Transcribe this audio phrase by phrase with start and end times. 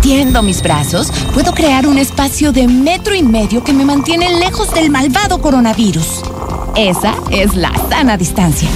[0.00, 4.72] extiendo mis brazos, puedo crear un espacio de metro y medio que me mantiene lejos
[4.72, 6.22] del malvado coronavirus.
[6.74, 8.66] Esa es la sana distancia.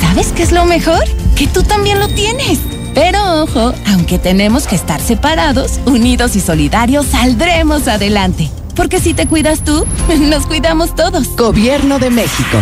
[0.00, 1.04] ¿Sabes qué es lo mejor?
[1.36, 2.58] Que tú también lo tienes.
[2.96, 8.50] Pero ojo, aunque tenemos que estar separados, unidos y solidarios, saldremos adelante.
[8.74, 9.86] Porque si te cuidas tú,
[10.18, 11.28] nos cuidamos todos.
[11.36, 12.60] Gobierno de México.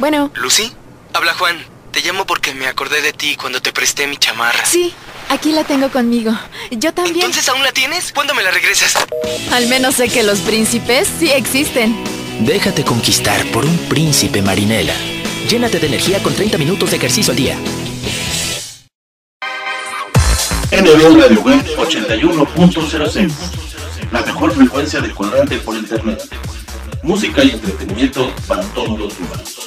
[0.00, 0.32] Bueno.
[0.34, 0.72] Lucy,
[1.14, 1.56] habla Juan.
[1.92, 4.64] Te llamo porque me acordé de ti cuando te presté mi chamarra.
[4.66, 4.92] Sí,
[5.28, 6.32] aquí la tengo conmigo.
[6.70, 7.26] Yo también.
[7.26, 8.12] ¿Entonces aún la tienes?
[8.12, 8.94] ¿Cuándo me la regresas?
[9.52, 11.96] Al menos sé que los príncipes sí existen.
[12.40, 14.94] Déjate conquistar por un príncipe marinela.
[15.48, 17.56] Llénate de energía con 30 minutos de ejercicio al día.
[20.70, 23.32] NB Radio Web 81.06
[24.12, 26.20] La mejor frecuencia del cuadrante por internet.
[27.02, 29.66] Música y entretenimiento para todos los humanos.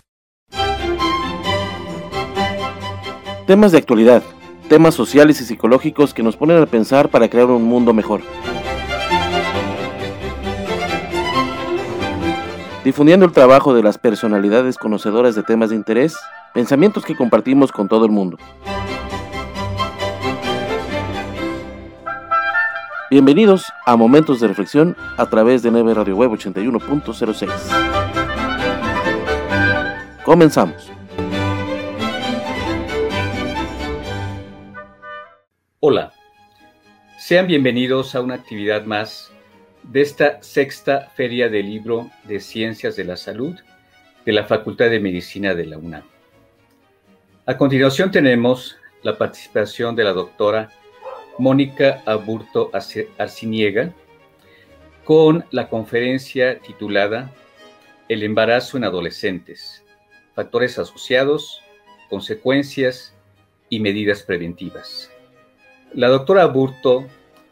[3.51, 4.23] Temas de actualidad,
[4.69, 8.21] temas sociales y psicológicos que nos ponen a pensar para crear un mundo mejor.
[12.85, 16.15] Difundiendo el trabajo de las personalidades conocedoras de temas de interés,
[16.53, 18.37] pensamientos que compartimos con todo el mundo.
[23.09, 27.49] Bienvenidos a Momentos de Reflexión a través de Neve Radio Web 81.06.
[30.23, 30.90] Comenzamos.
[35.83, 36.13] Hola,
[37.17, 39.31] sean bienvenidos a una actividad más
[39.81, 43.59] de esta sexta Feria del Libro de Ciencias de la Salud
[44.23, 46.03] de la Facultad de Medicina de la UNAM.
[47.47, 50.69] A continuación tenemos la participación de la doctora
[51.39, 52.69] Mónica Aburto
[53.17, 53.91] Arciniega
[55.03, 57.33] con la conferencia titulada
[58.07, 59.83] El embarazo en adolescentes,
[60.35, 61.63] factores asociados,
[62.07, 63.15] consecuencias
[63.67, 65.09] y medidas preventivas.
[65.93, 67.05] La doctora Aburto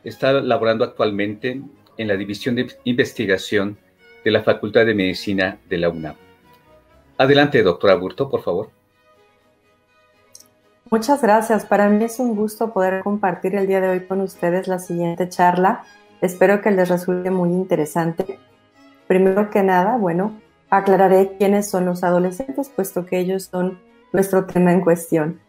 [0.03, 1.61] está laborando actualmente
[1.97, 3.77] en la División de Investigación
[4.23, 6.15] de la Facultad de Medicina de la UNAM.
[7.17, 8.69] Adelante, doctora Aburto, por favor.
[10.89, 11.65] Muchas gracias.
[11.65, 15.27] Para mí es un gusto poder compartir el día de hoy con ustedes la siguiente
[15.27, 15.83] charla.
[16.21, 18.39] Espero que les resulte muy interesante.
[19.07, 20.39] Primero que nada, bueno,
[20.69, 23.79] aclararé quiénes son los adolescentes, puesto que ellos son
[24.13, 25.41] nuestro tema en cuestión.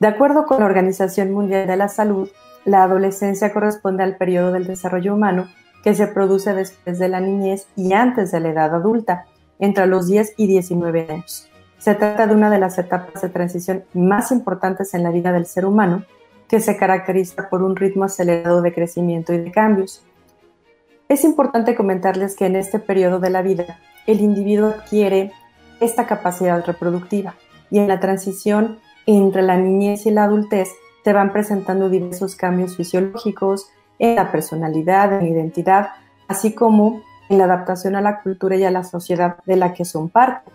[0.00, 2.30] De acuerdo con la Organización Mundial de la Salud,
[2.64, 5.46] la adolescencia corresponde al periodo del desarrollo humano
[5.84, 9.26] que se produce después de la niñez y antes de la edad adulta,
[9.58, 11.50] entre los 10 y 19 años.
[11.76, 15.44] Se trata de una de las etapas de transición más importantes en la vida del
[15.44, 16.04] ser humano,
[16.48, 20.02] que se caracteriza por un ritmo acelerado de crecimiento y de cambios.
[21.10, 25.32] Es importante comentarles que en este periodo de la vida el individuo adquiere
[25.78, 27.34] esta capacidad reproductiva
[27.70, 28.78] y en la transición
[29.16, 30.68] entre la niñez y la adultez
[31.04, 35.88] se van presentando diversos cambios fisiológicos en la personalidad, en la identidad,
[36.28, 39.84] así como en la adaptación a la cultura y a la sociedad de la que
[39.84, 40.50] son parte.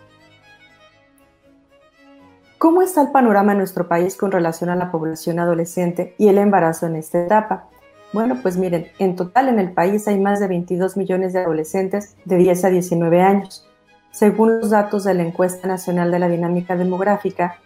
[2.58, 6.38] ¿Cómo está el panorama en nuestro país con relación a la población adolescente y el
[6.38, 7.68] embarazo en esta etapa?
[8.12, 12.16] Bueno, pues miren, en total en el país hay más de 22 millones de adolescentes
[12.24, 13.68] de 10 a 19 años.
[14.10, 17.58] Según los datos de la Encuesta Nacional de la Dinámica Demográfica,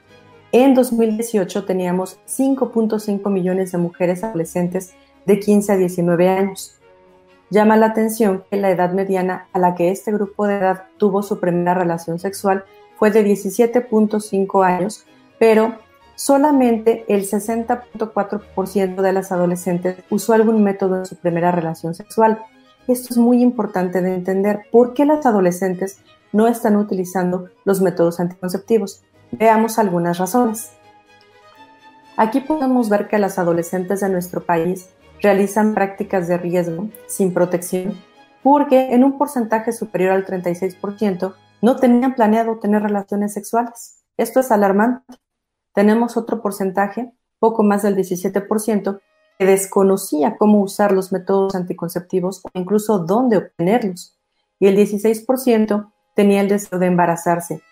[0.53, 4.93] en 2018 teníamos 5.5 millones de mujeres adolescentes
[5.27, 6.77] de 15 a 19 años.
[7.51, 11.23] Llama la atención que la edad mediana a la que este grupo de edad tuvo
[11.23, 12.65] su primera relación sexual
[12.97, 15.05] fue de 17.5 años,
[15.39, 15.75] pero
[16.15, 22.41] solamente el 60.4% de las adolescentes usó algún método en su primera relación sexual.
[22.87, 26.01] Esto es muy importante de entender por qué las adolescentes
[26.33, 29.03] no están utilizando los métodos anticonceptivos.
[29.33, 30.73] Veamos algunas razones.
[32.17, 34.91] Aquí podemos ver que las adolescentes de nuestro país
[35.23, 37.97] realizan prácticas de riesgo sin protección
[38.43, 44.03] porque en un porcentaje superior al 36% no tenían planeado tener relaciones sexuales.
[44.17, 45.15] Esto es alarmante.
[45.75, 49.01] Tenemos otro porcentaje, poco más del 17%,
[49.39, 54.19] que desconocía cómo usar los métodos anticonceptivos o incluso dónde obtenerlos.
[54.59, 57.63] Y el 16% tenía el deseo de embarazarse.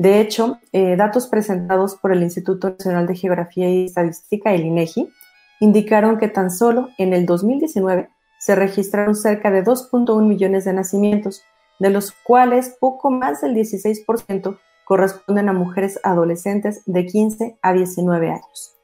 [0.00, 5.12] De hecho, eh, datos presentados por el Instituto Nacional de Geografía y Estadística, el INEGI,
[5.60, 8.08] indicaron que tan solo en el 2019
[8.38, 11.42] se registraron cerca de 2.1 millones de nacimientos,
[11.80, 18.30] de los cuales poco más del 16% corresponden a mujeres adolescentes de 15 a 19
[18.30, 18.74] años.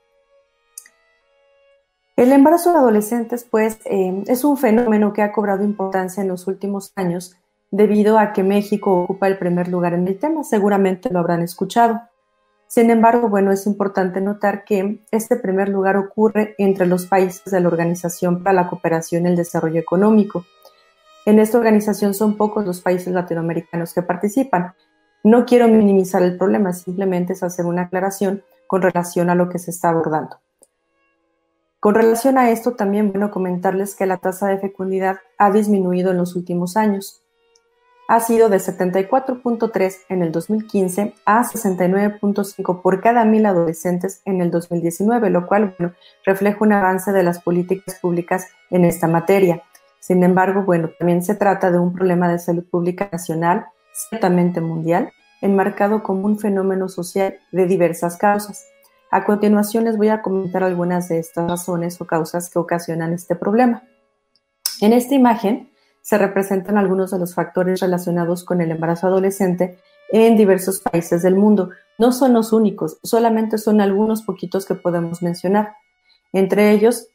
[2.16, 6.46] El embarazo de adolescentes, pues, eh, es un fenómeno que ha cobrado importancia en los
[6.46, 7.38] últimos años
[7.76, 10.44] debido a que México ocupa el primer lugar en el tema.
[10.44, 12.00] Seguramente lo habrán escuchado.
[12.66, 17.60] Sin embargo, bueno, es importante notar que este primer lugar ocurre entre los países de
[17.60, 20.44] la Organización para la Cooperación y el Desarrollo Económico,
[21.26, 24.74] en esta organización son pocos los países latinoamericanos que participan.
[25.24, 29.58] No quiero minimizar el problema, simplemente es hacer una aclaración con relación a lo que
[29.58, 30.38] se está abordando.
[31.80, 36.18] Con relación a esto, también bueno comentarles que la tasa de fecundidad ha disminuido en
[36.18, 37.25] los últimos años.
[38.08, 44.52] Ha sido de 74.3 en el 2015 a 69.5 por cada mil adolescentes en el
[44.52, 45.74] 2019, lo cual
[46.24, 49.62] refleja un avance de las políticas públicas en esta materia.
[49.98, 55.10] Sin embargo, bueno, también se trata de un problema de salud pública nacional, ciertamente mundial,
[55.40, 58.64] enmarcado como un fenómeno social de diversas causas.
[59.10, 63.34] A continuación les voy a comentar algunas de estas razones o causas que ocasionan este
[63.34, 63.82] problema.
[64.80, 65.70] En esta imagen
[66.06, 71.34] se representan algunos de los factores relacionados con el embarazo adolescente en diversos países del
[71.34, 71.70] mundo.
[71.98, 75.74] No son los únicos, solamente son algunos poquitos que podemos mencionar.
[76.32, 77.08] Entre ellos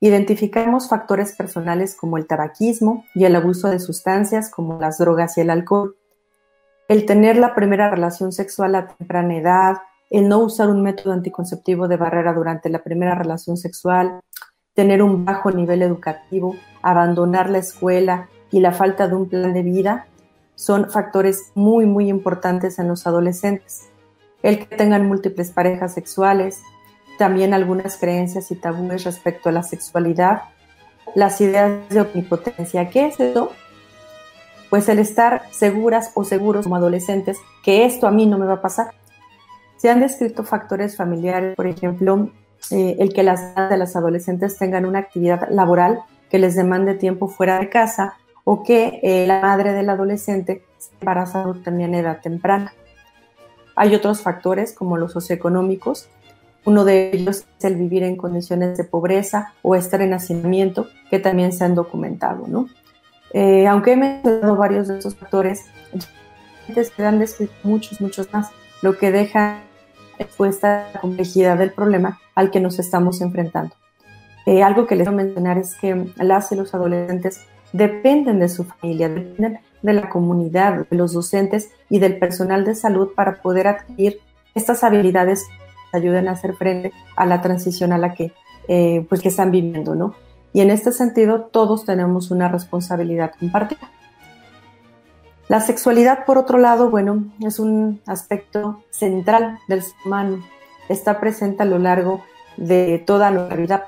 [0.00, 5.40] Identificamos factores personales como el tabaquismo y el abuso de sustancias como las drogas y
[5.40, 5.96] el alcohol.
[6.86, 9.76] El tener la primera relación sexual a temprana edad,
[10.10, 14.20] el no usar un método anticonceptivo de barrera durante la primera relación sexual,
[14.72, 19.62] tener un bajo nivel educativo, abandonar la escuela y la falta de un plan de
[19.62, 20.06] vida
[20.54, 23.88] son factores muy, muy importantes en los adolescentes.
[24.42, 26.62] El que tengan múltiples parejas sexuales,
[27.18, 30.42] también algunas creencias y tabúes respecto a la sexualidad,
[31.14, 32.90] las ideas de omnipotencia.
[32.90, 33.52] ¿Qué es eso?
[34.70, 38.54] Pues el estar seguras o seguros como adolescentes que esto a mí no me va
[38.54, 38.90] a pasar.
[39.76, 42.30] Se han descrito factores familiares, por ejemplo,
[42.70, 47.28] eh, el que las, de las adolescentes tengan una actividad laboral que les demande tiempo
[47.28, 52.20] fuera de casa o que eh, la madre del adolescente se embarazado también a edad
[52.20, 52.72] temprana.
[53.76, 56.08] Hay otros factores como los socioeconómicos
[56.68, 61.18] uno de ellos es el vivir en condiciones de pobreza o estar en hacinamiento, que
[61.18, 62.46] también se han documentado.
[62.46, 62.68] ¿no?
[63.32, 65.64] Eh, aunque he mencionado varios de esos factores,
[66.74, 68.50] se han descrito muchos, muchos más,
[68.82, 69.62] lo que deja
[70.18, 73.74] expuesta la complejidad del problema al que nos estamos enfrentando.
[74.48, 77.42] Eh, algo que les quiero mencionar es que las y los adolescentes
[77.74, 82.74] dependen de su familia, dependen de la comunidad, de los docentes y del personal de
[82.74, 84.20] salud para poder adquirir
[84.54, 85.46] estas habilidades
[85.92, 88.32] ayuden a hacer frente a la transición a la que,
[88.68, 90.14] eh, pues que están viviendo, ¿no?
[90.54, 93.90] Y en este sentido, todos tenemos una responsabilidad compartida.
[95.48, 100.38] La sexualidad, por otro lado, bueno, es un aspecto central del ser humano.
[100.88, 102.24] Está presente a lo largo
[102.56, 103.84] de toda nuestra vida,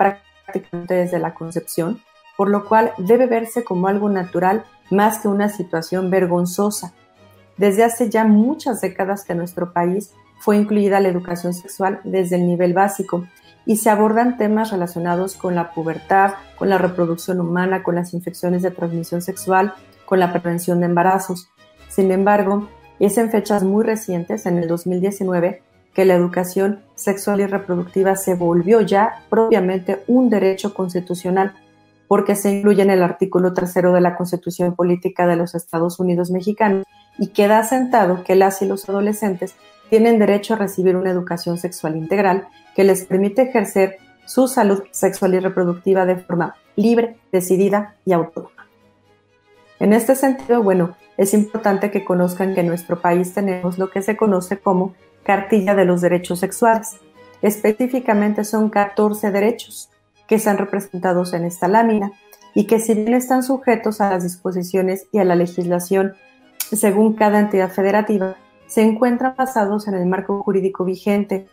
[0.51, 2.01] prácticamente desde la concepción,
[2.37, 6.93] por lo cual debe verse como algo natural más que una situación vergonzosa.
[7.57, 12.47] Desde hace ya muchas décadas que nuestro país fue incluida la educación sexual desde el
[12.47, 13.27] nivel básico
[13.67, 18.63] y se abordan temas relacionados con la pubertad, con la reproducción humana, con las infecciones
[18.63, 19.75] de transmisión sexual,
[20.07, 21.51] con la prevención de embarazos.
[21.89, 25.63] Sin embargo, es en fechas muy recientes, en el 2019,
[25.95, 31.55] que la educación sexual y reproductiva se volvió ya propiamente un derecho constitucional,
[32.09, 36.31] porque se incluye en el artículo tercero de la Constitución Política de los Estados Unidos
[36.31, 36.85] Mexicanos
[37.19, 39.55] y queda asentado que las y los adolescentes
[39.89, 45.35] tienen derecho a recibir una educación sexual integral que les permite ejercer su salud sexual
[45.35, 48.69] y reproductiva de forma libre, decidida y autónoma.
[49.81, 54.03] En este sentido, bueno, es importante que conozcan que en nuestro país tenemos lo que
[54.03, 56.99] se conoce como Cartilla de los Derechos Sexuales.
[57.43, 59.91] Específicamente son 14 derechos
[60.27, 62.13] que están representados en esta lámina
[62.55, 66.15] y que si bien están sujetos a las disposiciones y a la legislación
[66.73, 68.37] según cada entidad federativa,
[68.67, 71.49] se encuentran basados en el marco jurídico vigente.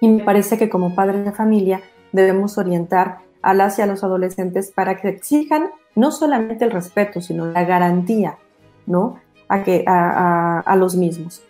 [0.00, 1.82] Y me parece que como padres de familia
[2.12, 7.20] debemos orientar a las y a los adolescentes para que exijan no solamente el respeto,
[7.20, 8.38] sino la garantía,
[8.86, 9.18] ¿no?
[9.48, 11.42] A, que, a, los mismos.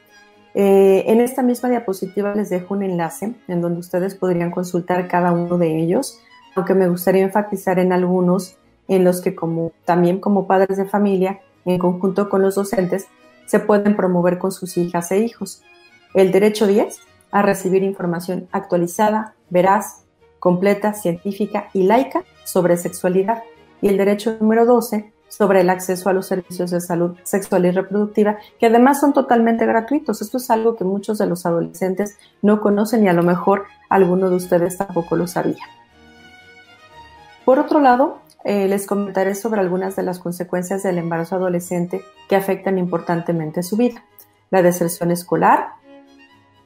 [0.55, 5.33] Eh, en esta misma diapositiva les dejo un enlace en donde ustedes podrían consultar cada
[5.33, 6.21] uno de ellos,
[6.57, 8.57] aunque me gustaría enfatizar en algunos
[8.89, 9.37] en los que
[9.85, 13.07] también como padres de familia, en conjunto con los docentes,
[13.47, 15.63] se pueden promover con sus hijas e hijos.
[16.15, 16.99] El derecho 10
[17.31, 20.05] a recibir información actualizada, veraz,
[20.41, 23.45] completa, científica y laica sobre sexualidad.
[23.81, 27.71] Y el derecho número 12 sobre el acceso a los servicios de salud sexual y
[27.71, 30.21] reproductiva, que además son totalmente gratuitos.
[30.21, 34.29] Esto es algo que muchos de los adolescentes no conocen y a lo mejor alguno
[34.29, 35.65] de ustedes tampoco lo sabía.
[37.45, 42.37] Por otro lado, eh, les comentaré sobre algunas de las consecuencias del embarazo adolescente que
[42.37, 44.05] afectan importantemente su vida.
[44.51, 45.75] La deserción escolar,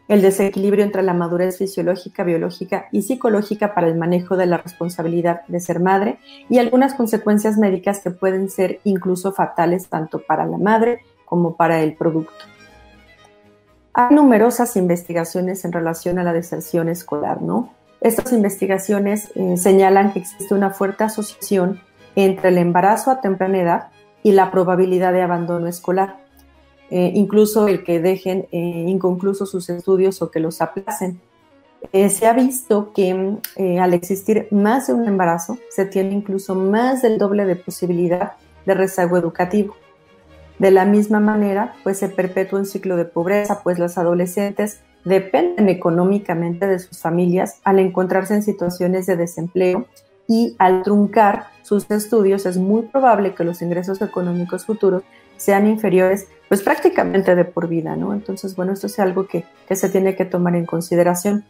[0.08, 5.42] el desequilibrio entre la madurez fisiológica, biológica y psicológica para el manejo de la responsabilidad
[5.48, 6.18] de ser madre
[6.48, 11.80] y algunas consecuencias médicas que pueden ser incluso fatales tanto para la madre como para
[11.80, 12.44] el producto.
[13.94, 17.72] Hay numerosas investigaciones en relación a la deserción escolar, ¿no?
[18.00, 21.80] Estas investigaciones eh, señalan que existe una fuerte asociación
[22.16, 23.88] entre el embarazo a temprana edad
[24.22, 26.23] y la probabilidad de abandono escolar,
[26.90, 31.20] eh, incluso el que dejen eh, inconclusos sus estudios o que los aplacen.
[31.92, 33.38] se ha visto que
[33.78, 38.32] al existir más de un embarazo, se tiene incluso más del doble de posibilidad
[38.64, 39.76] de rezago educativo.
[40.58, 45.68] De la misma manera, pues se perpetúa un ciclo de pobreza, pues los adolescentes dependen
[45.68, 49.86] económicamente de sus familias al encontrarse en situaciones de desempleo
[50.26, 55.02] y al truncar sus estudios es muy probable que los ingresos económicos futuros
[55.36, 58.12] sean inferiores pues prácticamente de por vida, ¿no?
[58.12, 61.44] Entonces, bueno, esto es algo que, se tiene que tomar en consideración.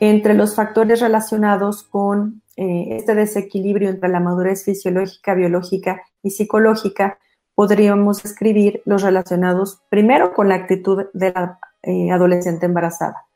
[0.00, 7.18] Entre los factores relacionados con eh, este desequilibrio entre la madurez fisiológica, biológica y psicológica,
[7.54, 13.26] podríamos escribir los relacionados primero con la actitud de la eh, adolescente embarazada.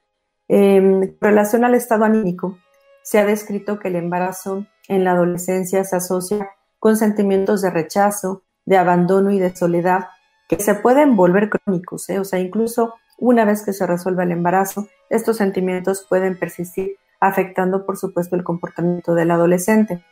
[0.48, 2.58] en relación al estado anímico,
[3.02, 6.50] se ha descrito que el embarazo en la adolescencia se asocia
[6.80, 10.08] con sentimientos de rechazo, de abandono y de soledad
[10.48, 12.18] que se pueden volver crónicos, ¿eh?
[12.18, 17.86] o sea, incluso una vez que se resuelve el embarazo, estos sentimientos pueden persistir afectando,
[17.86, 20.04] por supuesto, el comportamiento del adolescente.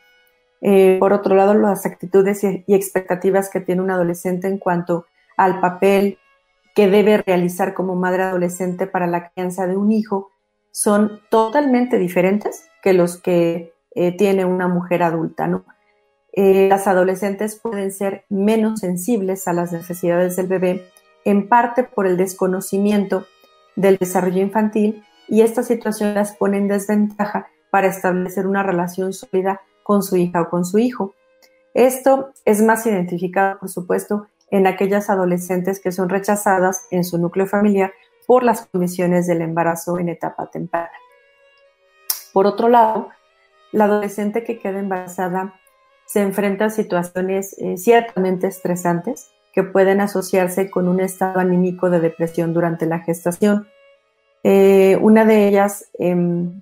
[0.61, 5.05] Eh, por otro lado, las actitudes y, expectativas que tiene un adolescente en cuanto
[5.37, 6.17] al papel
[6.73, 10.31] que debe realizar como madre adolescente para la crianza de un hijo
[10.71, 15.63] son totalmente diferentes que los que eh, tiene una mujer adulta, ¿no?
[16.35, 20.89] Eh, las adolescentes pueden ser menos sensibles a las necesidades del bebé,
[21.23, 23.25] en parte por el desconocimiento
[23.75, 29.61] del desarrollo infantil y esta situación las pone en desventaja para establecer una relación sólida
[29.83, 31.15] con su hija o con su hijo.
[31.73, 37.47] Esto es más identificado, por supuesto, en aquellas adolescentes que son rechazadas en su núcleo
[37.47, 37.93] familiar
[38.27, 40.91] por las condiciones del embarazo en etapa temprana.
[42.33, 43.09] Por otro lado,
[43.71, 45.59] la adolescente que queda embarazada
[46.05, 51.99] se enfrenta a situaciones eh, ciertamente estresantes que pueden asociarse con un estado anímico de
[51.99, 53.67] depresión durante la gestación.
[54.43, 56.61] Eh, una de ellas, em,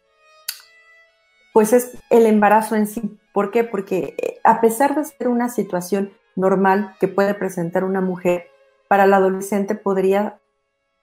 [1.52, 3.20] pues es el embarazo en sí.
[3.34, 3.64] ¿Por qué?
[3.64, 8.48] Porque eh, a pesar de ser una situación normal que puede presentar una mujer,
[8.88, 10.40] para la adolescente podría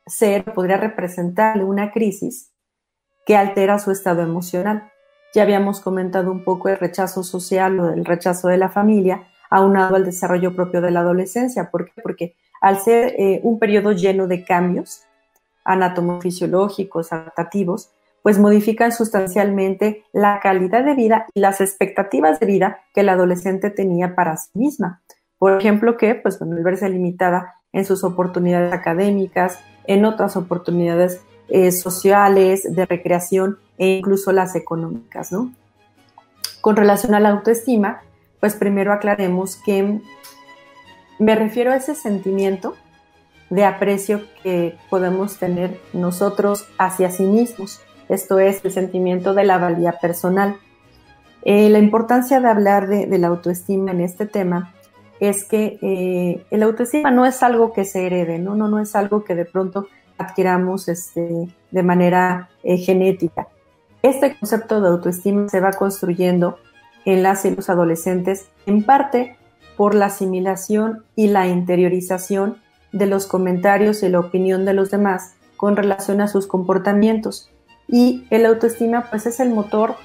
[0.06, 2.52] ser, podría representarle una crisis
[3.26, 4.89] que altera su estado emocional.
[5.34, 9.96] Ya habíamos comentado un poco el rechazo social o el rechazo de la familia, aunado
[9.96, 11.70] al desarrollo propio de la adolescencia.
[11.70, 12.02] ¿Por qué?
[12.02, 15.02] Porque al ser eh, un periodo lleno de cambios
[15.64, 17.90] anatomofisiológicos, adaptativos,
[18.22, 23.70] pues modifican sustancialmente la calidad de vida y las expectativas de vida que la adolescente
[23.70, 25.02] tenía para sí misma.
[25.38, 31.22] Por ejemplo, que, pues, bueno, el verse limitada en sus oportunidades académicas, en otras oportunidades
[31.48, 35.50] eh, sociales, de recreación e incluso las económicas, ¿no?
[36.60, 38.02] Con relación a la autoestima,
[38.38, 40.00] pues primero aclaremos que
[41.18, 42.76] me refiero a ese sentimiento
[43.48, 47.80] de aprecio que podemos tener nosotros hacia sí mismos.
[48.10, 50.56] Esto es el sentimiento de la valía personal.
[51.42, 54.74] Eh, la importancia de hablar de, la autoestima en este tema
[55.20, 58.56] es que eh, el autoestima no es algo que se herede, ¿no?
[58.56, 59.86] No, no es algo que de pronto
[60.18, 63.48] adquiramos este, de manera eh, genética.
[64.02, 66.58] Este concepto de autoestima se va construyendo
[67.04, 69.36] en las y los adolescentes en parte
[69.76, 72.58] por la asimilación y la interiorización
[72.92, 77.50] de los comentarios y la opinión de los demás con relación a sus comportamientos.
[77.86, 79.96] Y el autoestima pues es el motor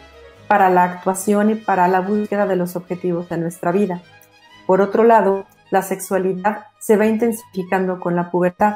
[0.47, 4.01] para la actuación y para la búsqueda de los objetivos de nuestra vida.
[4.67, 8.75] Por otro lado, la sexualidad se va intensificando con la pubertad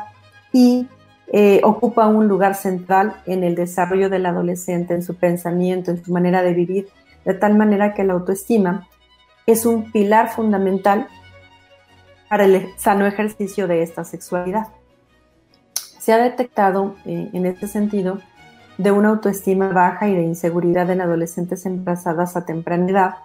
[0.54, 0.88] y
[1.32, 6.12] eh, ocupa un lugar central en el desarrollo del adolescente, en su pensamiento, en su
[6.12, 6.88] manera de vivir,
[7.24, 8.88] de tal manera que la autoestima
[9.46, 11.08] es un pilar fundamental
[12.30, 14.68] para el sano ejercicio de esta sexualidad.
[16.00, 18.20] Se ha detectado eh, en este sentido
[18.80, 23.16] de una autoestima baja y de inseguridad en adolescentes embarazadas a temprana edad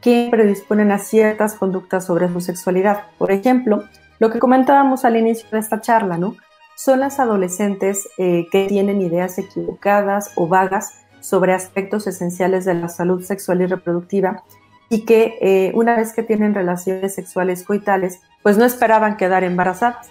[0.00, 3.02] que predisponen a ciertas conductas sobre su sexualidad.
[3.18, 3.84] Por ejemplo,
[4.18, 6.36] lo que comentábamos al inicio de esta charla, ¿no?
[6.82, 12.88] Son las adolescentes eh, que tienen ideas equivocadas o vagas sobre aspectos esenciales de la
[12.88, 14.44] salud sexual y reproductiva
[14.88, 20.08] y que eh, una vez que tienen relaciones sexuales coitales, pues no esperaban quedar embarazadas.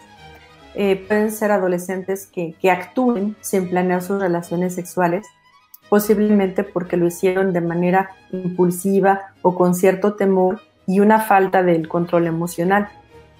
[0.75, 5.25] Eh, pueden ser adolescentes que, que actúen sin planear sus relaciones sexuales,
[5.89, 11.87] posiblemente porque lo hicieron de manera impulsiva o con cierto temor y una falta del
[11.87, 12.89] control emocional.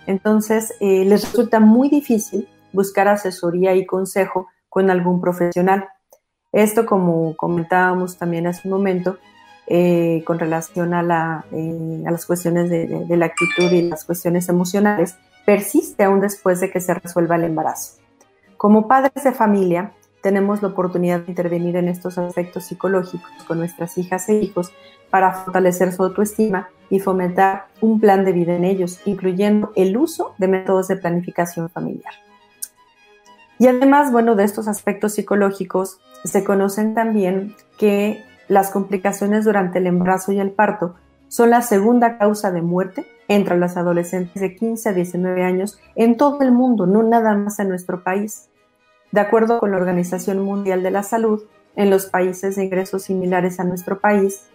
[0.07, 5.89] Entonces, les resulta muy difícil buscar asesoría y consejo con algún profesional.
[6.51, 9.17] Esto, como comentábamos también hace un momento,
[9.67, 14.49] eh, con relación a, la, eh, a las cuestiones de, la actitud y las cuestiones
[14.49, 17.99] emocionales, persiste aún después de que se resuelva el embarazo.
[18.57, 23.97] Como padres de familia, tenemos la oportunidad de intervenir en estos aspectos psicológicos con nuestras
[23.97, 24.71] hijas e hijos
[25.11, 30.33] para fortalecer su autoestima y fomentar un plan de vida en ellos, incluyendo el uso
[30.39, 32.13] de métodos de planificación familiar.
[33.59, 39.87] Y además, bueno, de estos aspectos psicológicos, se conocen también que las complicaciones durante el
[39.87, 40.95] embarazo y el parto
[41.27, 46.17] son la segunda causa de muerte entre las adolescentes de 15 a 19 años en
[46.17, 48.49] todo el mundo, no nada más en nuestro país.
[49.11, 51.43] De acuerdo con la Organización Mundial de la Salud,
[51.75, 54.45] en los países de ingresos similares a nuestro país,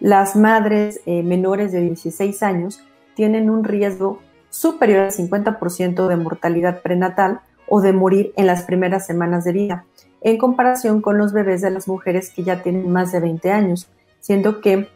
[0.00, 2.82] las madres eh, menores de 16 años
[3.14, 4.20] tienen un riesgo
[4.50, 7.40] superior al 50% de mortalidad prenatal
[7.74, 9.86] o de morir en las primeras semanas de vida,
[10.20, 13.88] en comparación con los bebés de las mujeres que ya tienen más de 20 años,
[14.20, 14.90] siendo que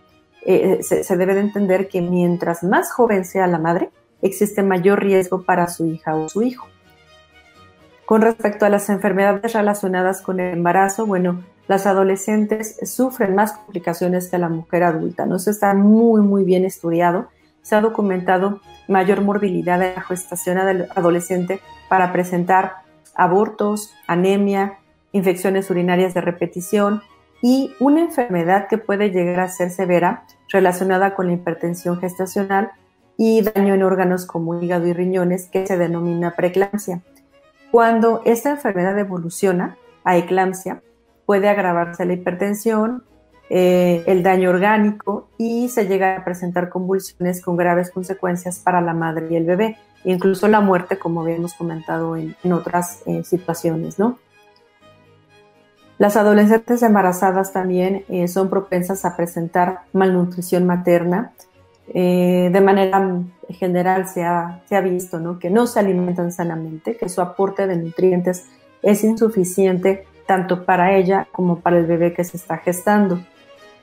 [0.44, 3.88] eh, se, debe de entender que mientras más joven sea la madre,
[4.20, 6.68] existe mayor riesgo para su hija o su hijo.
[8.04, 14.28] Con respecto a las enfermedades relacionadas con el embarazo, bueno, las adolescentes sufren más complicaciones
[14.28, 15.24] que la mujer adulta.
[15.24, 15.36] ¿no?
[15.36, 17.28] Eso está muy, muy bien estudiado.
[17.62, 22.76] Se ha documentado mayor morbilidad de la gestación adolescente para presentar
[23.14, 24.78] abortos, anemia,
[25.12, 27.02] infecciones urinarias de repetición
[27.42, 32.70] y una enfermedad que puede llegar a ser severa relacionada con la hipertensión gestacional
[33.16, 37.02] y daño en órganos como hígado y riñones que se denomina preeclampsia.
[37.70, 40.82] Cuando esta enfermedad evoluciona a eclampsia,
[41.24, 43.04] puede agravarse la hipertensión,
[43.48, 48.92] eh, el daño orgánico y se llega a presentar convulsiones con graves consecuencias para la
[48.92, 49.76] madre y el bebé,
[50.12, 54.18] incluso la muerte, como habíamos comentado en, otras eh, situaciones, ¿no?
[55.98, 61.32] Las adolescentes embarazadas también eh, son propensas a presentar malnutrición materna.
[61.94, 65.38] Eh, de manera general se ha, se ha visto ¿no?
[65.38, 68.46] que no se alimentan sanamente, que su aporte de nutrientes
[68.82, 73.20] es insuficiente tanto para ella como para el bebé que se está gestando.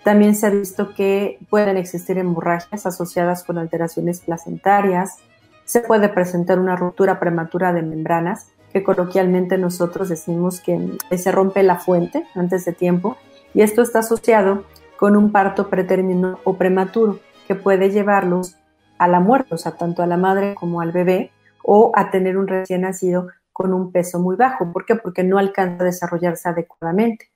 [0.03, 5.17] También se ha visto que pueden existir hemorragias asociadas con alteraciones placentarias,
[5.65, 11.63] se puede presentar una ruptura prematura de membranas que coloquialmente nosotros decimos que se rompe
[11.63, 13.17] la fuente antes de tiempo
[13.54, 14.65] y esto está asociado
[14.97, 18.56] con un parto pretérmino o prematuro, que puede llevarlos
[18.97, 21.32] a la muerte, o sea, tanto a la madre como al bebé,
[21.63, 24.71] o a tener un recién nacido con un peso muy bajo.
[24.71, 24.95] ¿Por qué?
[24.95, 27.30] Porque no alcanza a desarrollarse adecuadamente.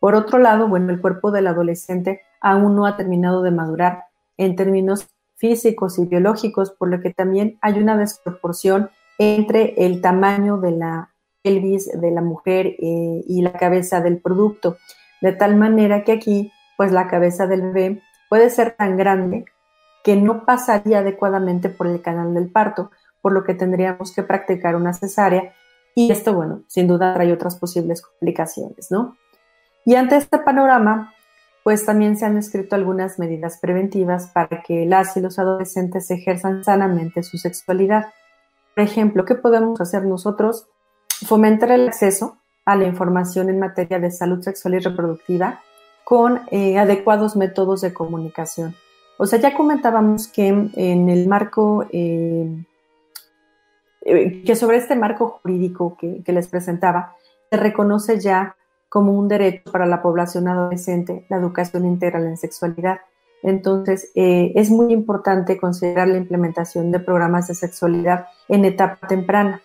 [0.00, 4.04] Por otro lado, bueno, el cuerpo del adolescente aún no ha terminado de madurar
[4.36, 5.08] en términos
[5.42, 11.10] físicos y biológicos, por lo que también hay una desproporción entre el tamaño de la
[11.42, 14.76] pelvis de la mujer eh, y la cabeza del producto,
[15.20, 19.44] de tal manera que aquí, pues la cabeza del bebé puede ser tan grande
[20.04, 24.76] que no pasaría adecuadamente por el canal del parto, por lo que tendríamos que practicar
[24.76, 25.54] una cesárea
[25.96, 29.16] y esto, bueno, sin duda trae otras posibles complicaciones, ¿no?
[29.84, 31.12] Y ante este panorama,
[31.64, 36.64] pues también se han escrito algunas medidas preventivas para que las y los adolescentes ejerzan
[36.64, 38.06] sanamente su sexualidad.
[38.74, 40.66] Por ejemplo, ¿qué podemos hacer nosotros?
[41.26, 45.60] Fomentar el acceso a la información en materia de salud sexual y reproductiva
[46.04, 48.74] con eh, adecuados métodos de comunicación.
[49.18, 52.64] O sea, ya comentábamos que en el marco, eh,
[54.00, 57.14] eh, que sobre este marco jurídico que, que les presentaba,
[57.50, 58.56] se reconoce ya
[58.92, 62.98] como un derecho para la población adolescente la educación integral en sexualidad.
[63.42, 69.62] Entonces, eh, es muy importante considerar la implementación de programas de sexualidad en etapa temprana.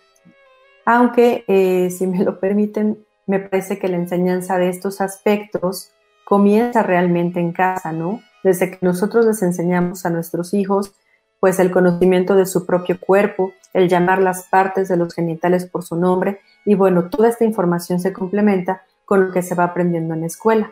[0.86, 5.90] Aunque, eh, si me lo permiten, me parece que la enseñanza de estos aspectos
[6.24, 8.22] comienza realmente en casa, ¿no?
[8.42, 10.94] Desde que nosotros les enseñamos a nuestros hijos,
[11.38, 15.84] pues el conocimiento de su propio cuerpo, el llamar las partes de los genitales por
[15.84, 20.12] su nombre, y bueno, toda esta información se complementa con lo que se va aprendiendo
[20.12, 20.70] en la escuela.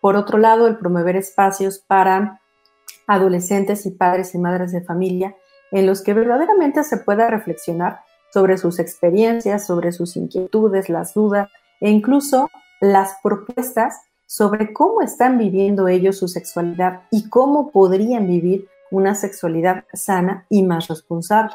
[0.00, 2.40] Por otro lado, el promover espacios para
[3.06, 5.36] adolescentes y padres y madres de familia
[5.70, 8.00] en los que verdaderamente se pueda reflexionar
[8.32, 11.50] sobre sus experiencias, sobre sus inquietudes, las dudas
[11.80, 12.48] e incluso
[12.80, 19.84] las propuestas sobre cómo están viviendo ellos su sexualidad y cómo podrían vivir una sexualidad
[19.92, 21.52] sana y más responsable.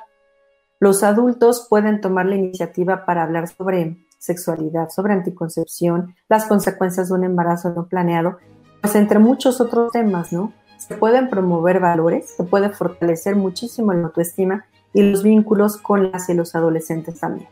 [0.79, 7.15] Los adultos pueden tomar la iniciativa para hablar sobre sexualidad, sobre anticoncepción, las consecuencias de
[7.15, 8.37] un embarazo no planeado,
[8.81, 10.53] pues entre muchos otros temas, ¿no?
[10.77, 16.29] Se pueden promover valores, se puede fortalecer muchísimo la autoestima y los vínculos con las
[16.29, 17.49] y los adolescentes también.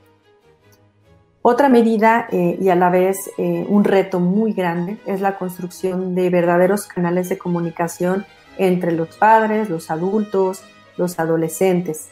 [1.42, 6.16] Otra medida eh, y a la vez eh, un reto muy grande es la construcción
[6.16, 8.26] de verdaderos canales de comunicación
[8.58, 10.64] entre los padres, los adultos,
[10.96, 12.10] los adolescentes,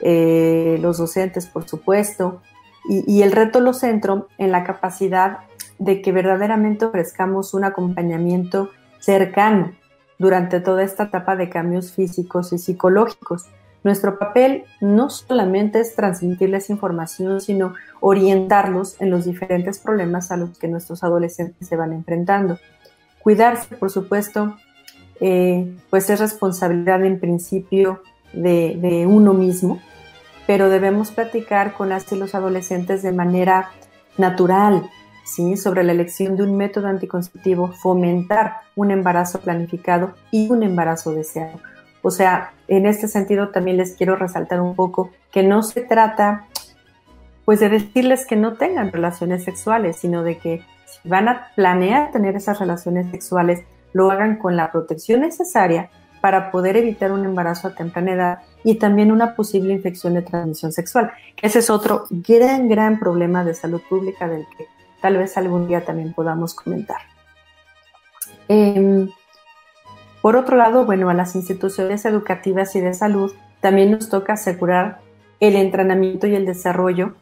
[0.00, 2.40] eh, los docentes, por supuesto,
[2.88, 5.40] y, el reto lo centro en la capacidad
[5.78, 9.72] de que verdaderamente ofrezcamos un acompañamiento cercano
[10.18, 13.46] durante toda esta etapa de cambios físicos y psicológicos.
[13.82, 20.58] Nuestro papel no solamente es transmitirles información, sino orientarlos en los diferentes problemas a los
[20.58, 22.58] que nuestros adolescentes se van enfrentando.
[23.22, 24.56] Cuidarse, por supuesto,
[25.20, 29.80] eh, pues es responsabilidad en principio de uno mismo,
[30.50, 33.70] pero debemos platicar con las y los adolescentes de manera
[34.18, 34.90] natural,
[35.24, 35.56] ¿sí?
[35.56, 41.60] sobre la elección de un método anticonceptivo, fomentar un embarazo planificado y un embarazo deseado.
[42.02, 46.48] O sea, en este sentido también les quiero resaltar un poco que no se trata
[47.44, 52.10] pues de decirles que no tengan relaciones sexuales, sino de que si van a planear
[52.10, 53.60] tener esas relaciones sexuales,
[53.92, 58.76] lo hagan con la protección necesaria para poder evitar un embarazo a temprana edad y
[58.76, 61.12] también una posible infección de transmisión sexual.
[61.40, 64.66] Ese es otro gran, gran problema de salud pública del que
[65.00, 66.98] tal vez algún día también podamos comentar.
[68.48, 69.08] Em,
[70.22, 75.00] por otro lado, bueno, a las instituciones educativas y de salud también nos toca asegurar
[75.38, 77.14] el entrenamiento y el desarrollo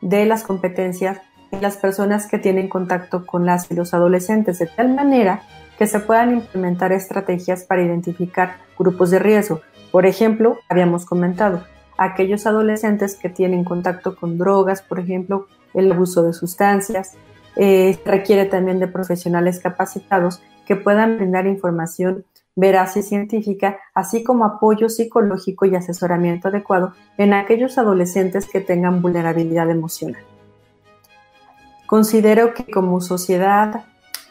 [0.00, 4.66] de las competencias en las personas que tienen contacto con las y los adolescentes, de
[4.66, 5.42] tal manera
[5.78, 9.60] que se puedan implementar estrategias para identificar grupos de riesgo.
[9.94, 11.62] Por ejemplo, habíamos comentado,
[11.96, 17.12] aquellos adolescentes que tienen contacto con drogas, por ejemplo, el abuso de sustancias,
[17.54, 22.24] eh, requiere también de profesionales capacitados que puedan brindar información
[22.56, 29.00] veraz y científica, así como apoyo psicológico y asesoramiento adecuado en aquellos adolescentes que tengan
[29.00, 30.24] vulnerabilidad emocional.
[31.86, 33.84] Considero que como sociedad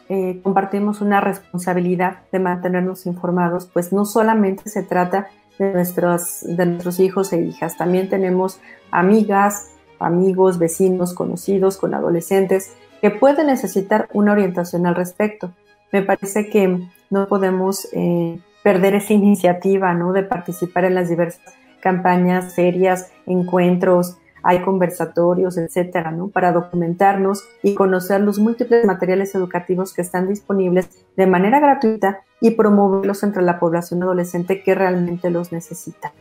[0.10, 6.66] eh, compartimos una responsabilidad de mantenernos informados, pues no solamente se trata de nuestros, de
[6.66, 8.60] nuestros hijos e hijas, también tenemos
[8.92, 15.52] amigas, amigos, vecinos, conocidos, con adolescentes que pueden necesitar una orientación al respecto.
[15.92, 20.14] Me parece que no podemos eh, perder esa iniciativa ¿no?
[20.14, 26.28] de participar en las diversas campañas, ferias, encuentros, hay conversatorios, etcétera, ¿no?
[26.28, 32.52] Para documentarnos y conocer los múltiples materiales educativos que están disponibles de manera gratuita y
[32.52, 36.12] promoverlos entre la población adolescente que realmente los necesita.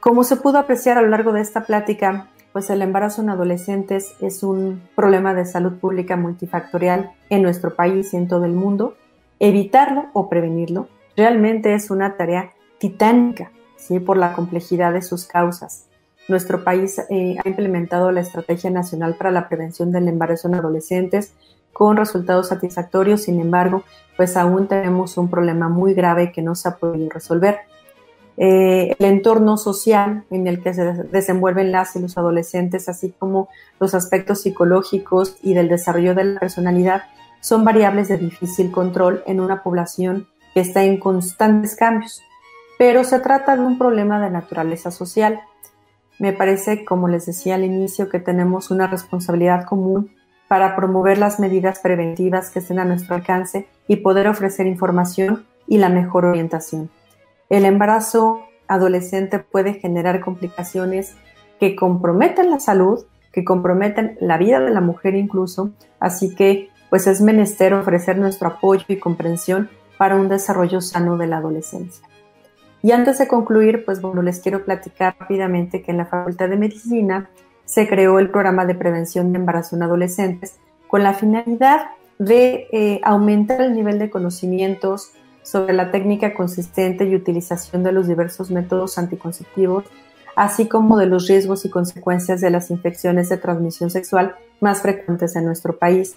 [0.00, 4.14] Como se pudo apreciar a lo largo de esta plática, pues el embarazo en adolescentes
[4.20, 8.96] es un problema de salud pública multifactorial en nuestro país y en todo el mundo.
[9.38, 14.00] Evitarlo o prevenirlo realmente es una tarea titánica, ¿sí?
[14.00, 15.89] por la complejidad de sus causas.
[16.30, 21.32] Nuestro país eh, ha implementado la Estrategia Nacional para la Prevención del Embarazo en Adolescentes
[21.72, 23.82] con resultados satisfactorios, sin embargo,
[24.16, 27.58] pues aún tenemos un problema muy grave que no se ha podido resolver.
[28.36, 33.48] Eh, el entorno social en el que se desenvuelven las y los adolescentes, así como
[33.80, 37.02] los aspectos psicológicos y del desarrollo de la personalidad,
[37.40, 42.22] son variables de difícil control en una población que está en constantes cambios.
[42.78, 45.40] Pero se trata de un problema de naturaleza social.
[46.20, 50.10] Me parece, como les decía al inicio, que tenemos una responsabilidad común
[50.48, 55.78] para promover las medidas preventivas que estén a nuestro alcance y poder ofrecer información y
[55.78, 56.90] la mejor orientación.
[57.48, 61.14] El embarazo adolescente puede generar complicaciones
[61.58, 67.06] que comprometen la salud, que comprometen la vida de la mujer incluso, así que pues
[67.06, 72.09] es menester ofrecer nuestro apoyo y comprensión para un desarrollo sano de la adolescencia.
[72.82, 76.56] Y antes de concluir, pues bueno, les quiero platicar rápidamente que en la Facultad de
[76.56, 77.28] Medicina
[77.64, 81.86] se creó el programa de prevención de embarazo en adolescentes con la finalidad
[82.18, 85.12] de eh, aumentar el nivel de conocimientos
[85.42, 89.84] sobre la técnica consistente y utilización de los diversos métodos anticonceptivos,
[90.36, 95.36] así como de los riesgos y consecuencias de las infecciones de transmisión sexual más frecuentes
[95.36, 96.14] en nuestro país.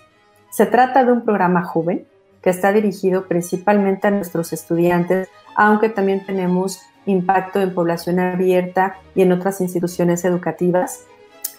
[0.50, 2.06] Se trata de un programa joven
[2.42, 9.22] que está dirigido principalmente a nuestros estudiantes, aunque también tenemos impacto en población abierta y
[9.22, 11.06] en otras instituciones educativas.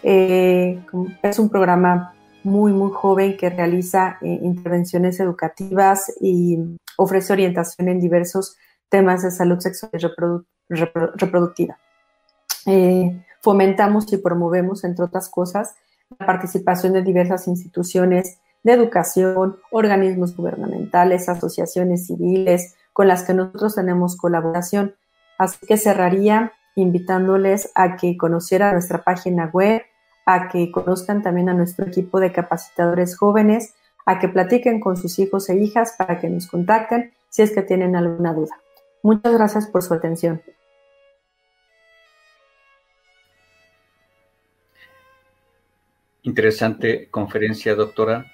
[0.02, 0.83] Eh,
[1.22, 6.59] es un programa muy, muy joven que realiza eh, intervenciones educativas y
[6.96, 8.57] ofrece orientación en diversos
[8.88, 10.74] temas de salud sexual y
[11.16, 11.78] reproductiva.
[12.66, 15.74] Eh, fomentamos y promovemos, entre otras cosas,
[16.18, 23.74] la participación de diversas instituciones de educación, organismos gubernamentales, asociaciones civiles con las que nosotros
[23.74, 24.94] tenemos colaboración.
[25.37, 29.83] Así que cerraría invitándoles a que conocieran nuestra página web,
[30.24, 33.74] a que conozcan también a nuestro equipo de capacitadores jóvenes,
[34.07, 37.62] a que platiquen con sus hijos e hijas para que nos contacten si es que
[37.62, 38.59] tienen alguna duda.
[39.02, 40.40] Muchas gracias por su atención.
[46.22, 48.34] Interesante conferencia, doctora.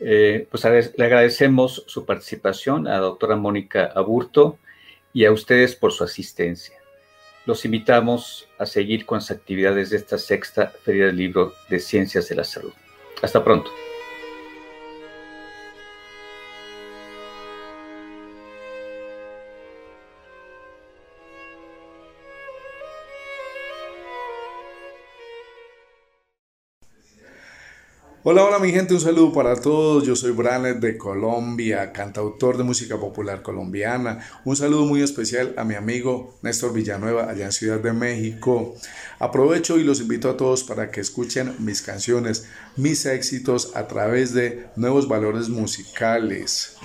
[0.00, 4.58] Eh, pues le agradecemos su participación a la doctora Mónica Aburto
[5.12, 6.76] y a ustedes por su asistencia.
[7.46, 12.28] Los invitamos a seguir con las actividades de esta sexta Feria del Libro de Ciencias
[12.28, 12.72] de la Salud.
[13.22, 13.70] Hasta pronto.
[28.30, 30.04] Hola, hola mi gente, un saludo para todos.
[30.04, 34.18] Yo soy Branet de Colombia, cantautor de música popular colombiana.
[34.44, 38.74] Un saludo muy especial a mi amigo Néstor Villanueva allá en Ciudad de México.
[39.18, 44.34] Aprovecho y los invito a todos para que escuchen mis canciones, mis éxitos a través
[44.34, 46.76] de nuevos valores musicales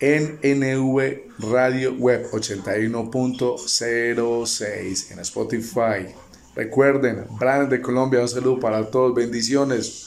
[0.00, 6.06] en NV Radio Web 81.06 en Spotify.
[6.54, 10.06] Recuerden, Branet de Colombia, un saludo para todos, bendiciones.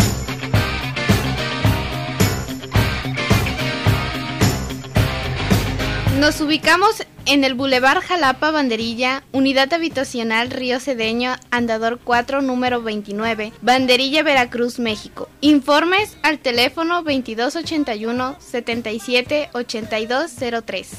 [6.21, 13.51] Nos ubicamos en el Boulevard Jalapa Banderilla, Unidad Habitacional Río Cedeño, Andador 4, número 29,
[13.63, 15.29] Banderilla, Veracruz, México.
[15.41, 20.89] Informes al teléfono 2281 77 8203.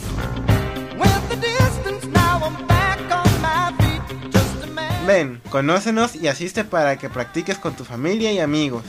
[5.06, 8.82] Ven, conócenos y asiste para que practiques con tu familia y amigos.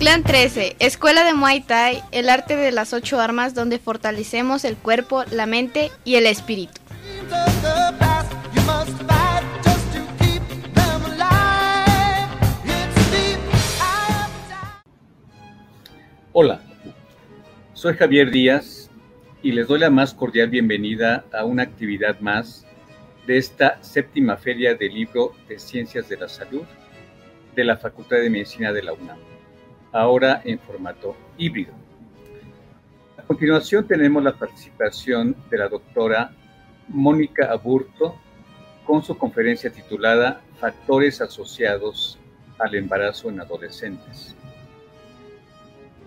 [0.00, 4.74] Clan 13, Escuela de Muay Thai, el arte de las ocho armas donde fortalecemos el
[4.78, 6.80] cuerpo, la mente y el espíritu.
[16.32, 16.62] Hola,
[17.74, 18.90] soy Javier Díaz
[19.42, 22.64] y les doy la más cordial bienvenida a una actividad más
[23.26, 26.62] de esta séptima feria del libro de Ciencias de la Salud
[27.54, 29.29] de la Facultad de Medicina de la UNAM
[29.92, 31.72] ahora en formato híbrido.
[33.16, 36.32] A continuación tenemos la participación de la doctora
[36.88, 38.16] Mónica Aburto
[38.84, 42.18] con su conferencia titulada Factores asociados
[42.58, 44.34] al embarazo en adolescentes.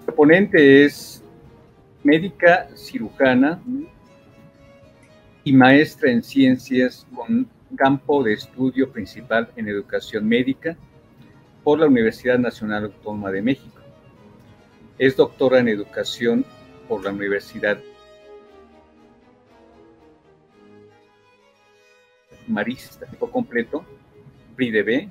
[0.05, 1.23] La ponente es
[2.03, 3.61] médica cirujana
[5.43, 10.77] y maestra en ciencias con campo de estudio principal en educación médica
[11.63, 13.72] por la Universidad Nacional Autónoma de México.
[14.99, 16.45] Es doctora en educación
[16.87, 17.79] por la Universidad
[22.47, 23.83] Marista, tiempo completo,
[24.55, 25.09] PRIDB,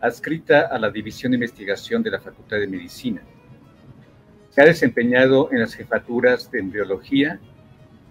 [0.00, 3.22] adscrita a la División de Investigación de la Facultad de Medicina.
[4.50, 7.40] Se ha desempeñado en las jefaturas de embriología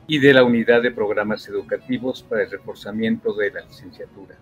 [0.07, 4.35] y de la Unidad de Programas Educativos para el Reforzamiento de la Licenciatura.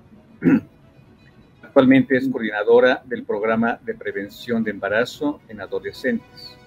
[1.61, 6.57] Actualmente es coordinadora del programa de prevención de embarazo en adolescentes.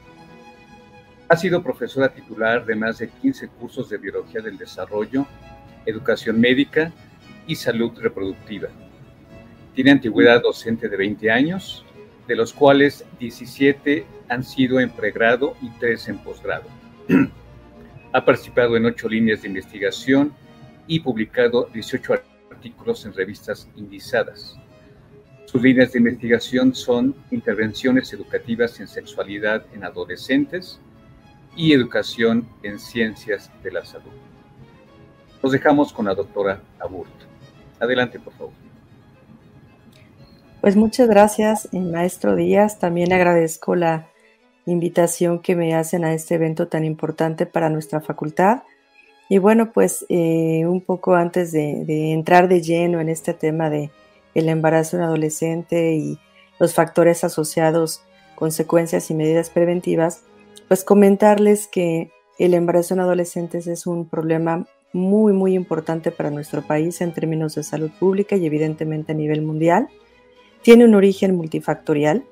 [1.31, 5.27] Ha sido profesora titular de más de 15 cursos de biología del desarrollo,
[5.85, 6.91] educación médica
[7.47, 8.69] y salud reproductiva.
[9.75, 11.85] Tiene antigüedad docente de 20 años,
[12.27, 16.67] de los cuales 17 han sido en pregrado y 3 en posgrado.
[18.13, 20.33] ha participado en 8 líneas de investigación
[20.87, 24.57] y publicado 18 artículos en revistas indizadas.
[25.45, 30.81] Sus líneas de investigación son intervenciones educativas en sexualidad en adolescentes
[31.57, 34.11] y educación en ciencias de la salud.
[35.43, 37.27] Nos dejamos con la doctora Aburto.
[37.81, 38.53] Adelante, por favor.
[40.61, 42.79] Pues muchas gracias, eh, maestro Díaz.
[42.79, 44.09] También agradezco la
[44.67, 48.63] invitación que me hacen a este evento tan importante para nuestra facultad.
[49.29, 53.91] Y bueno, pues eh, un poco antes de, entrar de lleno en este tema de
[54.35, 56.19] el embarazo en adolescente y
[56.59, 58.03] los factores asociados,
[58.35, 60.23] consecuencias y medidas preventivas,
[60.69, 66.63] pues comentarles que el embarazo en adolescentes es un problema muy, muy importante para nuestro
[66.63, 69.89] país en términos de salud pública y evidentemente a nivel mundial.
[70.63, 72.25] Tiene un origen multifactorial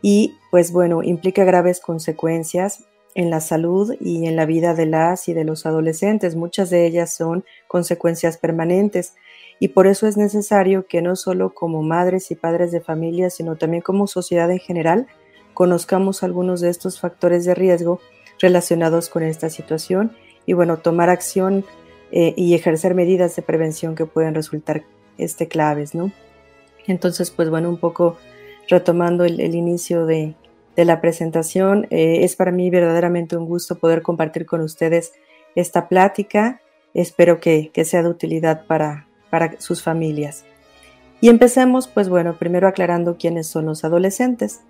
[0.00, 5.28] y pues bueno, implica graves consecuencias en la salud y en la vida de las
[5.28, 6.34] y de los adolescentes.
[6.34, 9.14] Muchas de ellas son consecuencias permanentes
[9.60, 13.56] y por eso es necesario que no solo como madres y padres de familia, sino
[13.56, 15.06] también como sociedad en general,
[15.54, 18.00] conozcamos algunos de estos factores de riesgo
[18.40, 20.12] relacionados con esta situación
[20.46, 21.64] y bueno, tomar acción
[22.10, 24.84] eh, y ejercer medidas de prevención que pueden resultar
[25.18, 26.12] este, claves, ¿no?
[26.86, 28.18] Entonces, pues bueno, un poco
[28.68, 30.34] retomando el, inicio de,
[30.76, 35.12] la presentación, eh, es para mí verdaderamente un gusto poder compartir con ustedes
[35.54, 36.60] esta plática.
[36.94, 40.44] Espero que, sea de utilidad para, para sus familias.
[41.20, 44.62] Y empecemos, pues bueno, primero aclarando quiénes son los adolescentes.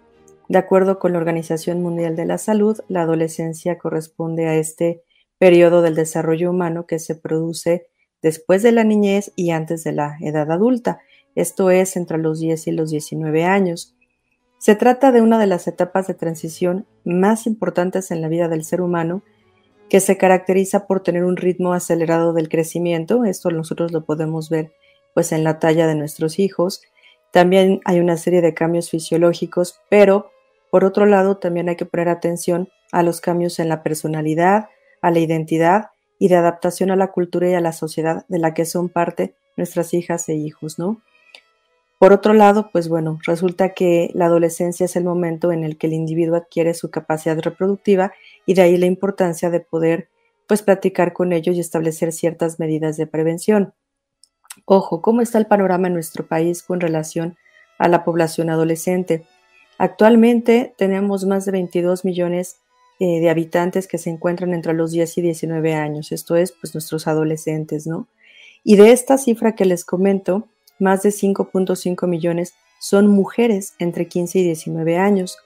[0.53, 5.03] De acuerdo con la Organización Mundial de la Salud, la adolescencia corresponde a este
[5.39, 7.87] periodo del desarrollo humano que se produce
[8.21, 11.01] después de la niñez y antes de la edad adulta,
[11.35, 13.97] esto es entre los 10 y los 19 años.
[14.59, 18.65] Se trata de una de las etapas de transición más importantes en la vida del
[18.65, 19.23] ser humano,
[19.89, 24.75] que se caracteriza por tener un ritmo acelerado del crecimiento, esto nosotros lo podemos ver
[25.15, 26.83] pues en la talla de nuestros hijos.
[27.31, 30.29] También hay una serie de cambios fisiológicos, pero
[30.73, 34.71] por otro lado también hay que poner atención a los cambios en la personalidad,
[35.03, 38.55] a la identidad y de adaptación a la cultura y a la sociedad de la
[38.55, 41.03] que son parte nuestras hijas e hijos, ¿no?
[41.99, 45.89] Por otro lado, pues bueno, resulta que la adolescencia es el momento en el que
[45.89, 48.15] el individuo adquiere su capacidad reproductiva
[48.47, 50.09] y de ahí la importancia de poder
[50.49, 53.75] pues platicar con ellos y establecer ciertas medidas de prevención.
[54.65, 57.37] Ojo, ¿cómo está el panorama en nuestro país con relación
[57.77, 59.27] a la población adolescente?
[59.83, 62.59] Actualmente tenemos más de 22 millones
[63.01, 66.73] eh, de habitantes que se encuentran entre los 10 y 19 años, esto es, pues
[66.73, 68.07] nuestros adolescentes, ¿no?
[68.63, 70.47] Y de esta cifra que les comento,
[70.79, 75.37] más de 5.5 millones son mujeres entre 15 y 19 años,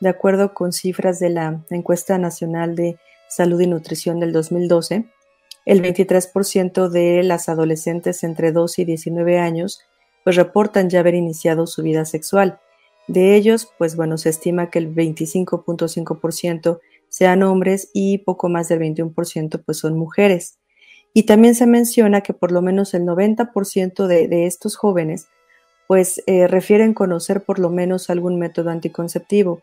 [0.00, 2.98] de acuerdo con cifras de la encuesta nacional de
[3.30, 5.06] salud y nutrición del 2012.
[5.64, 9.80] El 23% de las adolescentes entre 12 y 19 años
[10.22, 12.60] pues reportan ya haber iniciado su vida sexual.
[13.06, 18.80] De ellos, pues bueno, se estima que el 25.5% sean hombres y poco más del
[18.80, 20.58] 21% pues son mujeres.
[21.14, 25.28] Y también se menciona que por lo menos el 90% de, de, estos jóvenes
[25.86, 29.62] pues eh, refieren conocer por lo menos algún método anticonceptivo.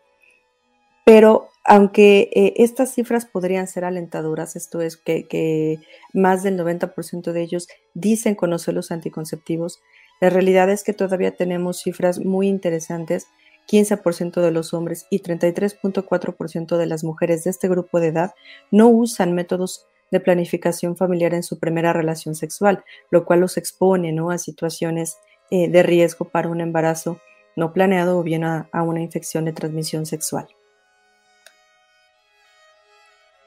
[1.04, 5.78] Pero aunque eh, estas cifras podrían ser alentadoras, esto es que, que
[6.12, 9.80] más del 90% de ellos dicen conocer los anticonceptivos,
[10.20, 13.26] la realidad es que todavía tenemos cifras muy interesantes
[13.68, 18.34] 15% de los hombres y 33.4% de las mujeres de este grupo de edad
[18.70, 24.12] no usan métodos de planificación familiar en su primera relación sexual, lo cual los expone
[24.12, 24.30] ¿no?
[24.30, 25.16] a situaciones
[25.50, 27.20] eh, de riesgo para un embarazo
[27.56, 30.48] no planeado o bien a, a una infección de transmisión sexual.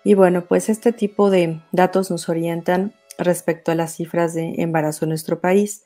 [0.04, 5.06] Y bueno, pues este tipo de datos nos orientan respecto a las cifras de embarazo
[5.06, 5.84] en nuestro país.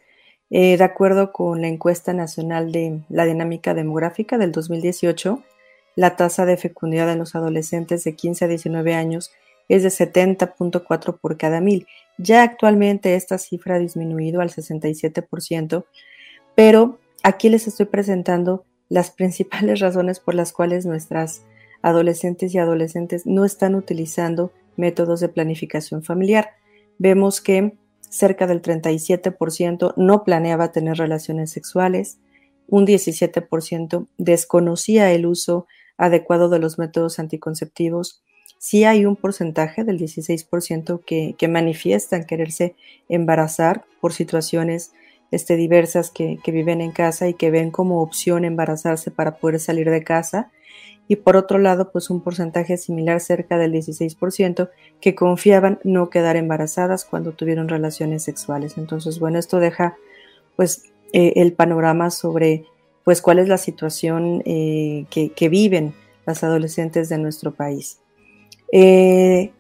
[0.54, 5.42] Eh, de acuerdo con la encuesta nacional de la dinámica demográfica del 2018,
[5.96, 9.32] la tasa de fecundidad en los adolescentes de 15 a 19 años
[9.70, 11.88] es de 70.4 por cada mil.
[12.18, 15.86] Ya actualmente esta cifra ha disminuido al 67%,
[16.54, 21.44] pero aquí les estoy presentando las principales razones por las cuales nuestras
[21.82, 26.50] adolescentes y adolescentes no están utilizando métodos de planificación familiar.
[26.98, 27.74] Vemos que
[28.12, 32.20] cerca del 37% no planeaba tener relaciones sexuales,
[32.68, 35.66] un 17% desconocía el uso
[35.98, 38.22] adecuado de los métodos anticonceptivos,
[38.60, 42.76] sí hay un porcentaje del 16% que, que manifiestan quererse
[43.08, 44.92] embarazar por situaciones
[45.32, 49.60] este, diversas que, que viven en casa y que ven como opción embarazarse para poder
[49.62, 50.52] salir de casa
[51.12, 54.70] y por otro lado, pues un porcentaje similar cerca del 16%
[55.02, 58.78] que confiaban no quedar embarazadas cuando tuvieron relaciones sexuales.
[58.78, 59.98] Entonces, bueno, esto deja
[60.56, 62.64] pues eh, el panorama sobre
[63.04, 65.94] pues cuál es la situación eh, que, viven
[66.26, 68.00] las adolescentes de nuestro país.
[68.72, 69.52] Eh,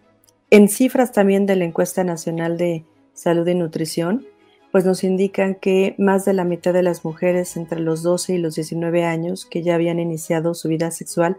[0.51, 4.25] en cifras también de la encuesta nacional de salud y nutrición,
[4.71, 8.37] pues nos indican que más de la mitad de las mujeres entre los 12 y
[8.37, 11.37] los 19 años que ya habían iniciado su vida sexual,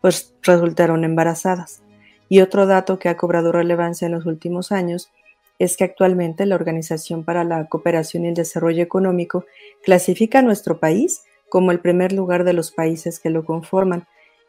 [0.00, 1.82] pues resultaron embarazadas.
[2.28, 5.10] Y otro dato que ha cobrado relevancia en los últimos años
[5.58, 9.44] es que actualmente la Organización para la Cooperación y el Desarrollo Económico
[9.84, 14.06] clasifica a nuestro país como el primer lugar de los países que lo conforman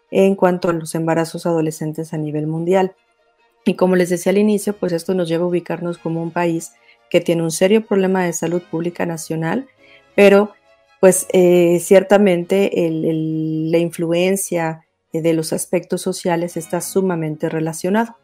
[0.09, 2.95] en cuanto a los embarazos adolescentes a nivel mundial.
[3.65, 6.71] Y como les decía al inicio, pues esto nos lleva a ubicarnos como un país
[7.11, 9.67] que tiene un serio problema de salud pública nacional,
[10.15, 10.53] pero
[10.99, 18.17] pues eh, ciertamente la influencia de los aspectos sociales está sumamente relacionado.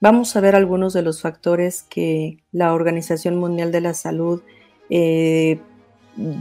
[0.00, 4.42] Vamos a ver algunos de los factores que la Organización Mundial de la Salud
[4.88, 5.60] eh,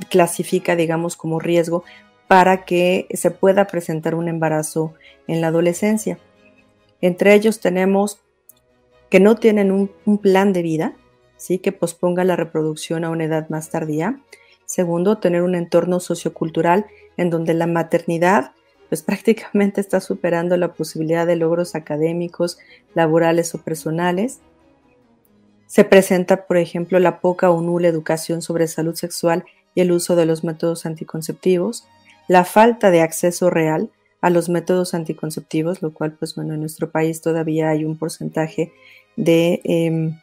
[0.09, 1.83] clasifica, digamos, como riesgo
[2.27, 4.93] para que se pueda presentar un embarazo
[5.27, 6.19] en la adolescencia.
[7.01, 8.21] Entre ellos tenemos
[9.09, 10.93] que no tienen un, plan de vida,
[11.39, 11.57] ¿sí?
[11.57, 14.19] que posponga la reproducción a una edad más tardía.
[14.65, 16.85] Segundo, tener un entorno sociocultural
[17.17, 18.51] en donde la maternidad
[18.89, 22.59] pues prácticamente está superando la posibilidad de logros académicos,
[22.93, 24.39] laborales o personales.
[25.67, 30.15] Se presenta, por ejemplo, la poca o nula educación sobre salud sexual y el uso
[30.15, 31.87] de los métodos anticonceptivos,
[32.27, 33.89] la falta de acceso real
[34.21, 38.73] a los métodos anticonceptivos, lo cual, pues bueno, en nuestro país todavía hay un porcentaje
[39.15, 40.19] de, em,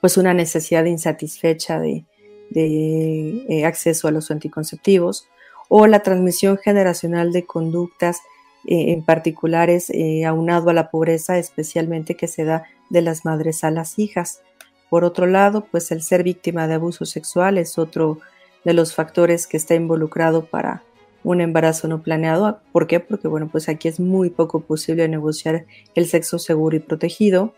[0.00, 2.04] pues una necesidad insatisfecha de,
[2.54, 5.28] eh, acceso a los anticonceptivos,
[5.68, 8.20] o la transmisión generacional de conductas
[8.66, 13.62] eh, en particulares eh, aunado a la pobreza, especialmente que se da de las madres
[13.62, 14.42] a las hijas.
[14.90, 18.18] Por otro lado, pues el ser víctima de abuso sexual es otro
[18.64, 20.82] de los factores que está involucrado para
[21.22, 22.60] un embarazo no planeado.
[22.72, 23.00] ¿Por qué?
[23.00, 27.54] Porque bueno, pues aquí es muy poco posible negociar el sexo seguro y protegido.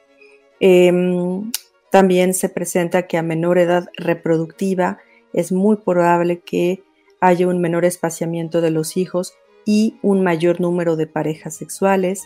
[0.61, 1.51] Em,
[1.93, 4.97] también se presenta que a menor edad reproductiva
[5.35, 6.83] es muy probable que
[7.21, 9.35] haya un menor espaciamiento de los hijos
[9.67, 12.23] y un mayor número de parejas sexuales.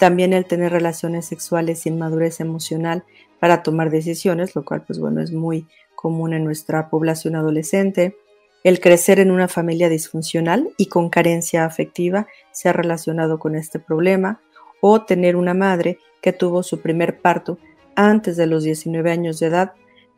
[0.00, 3.04] También el tener relaciones sexuales sin madurez emocional
[3.38, 8.16] para tomar decisiones, lo cual pues bueno es muy común en nuestra población adolescente.
[8.64, 13.78] El crecer en una familia disfuncional y con carencia afectiva se ha relacionado con este
[13.78, 14.40] problema.
[14.80, 17.58] O tener una madre que tuvo su primer parto
[17.96, 19.72] antes de los 19 años de edad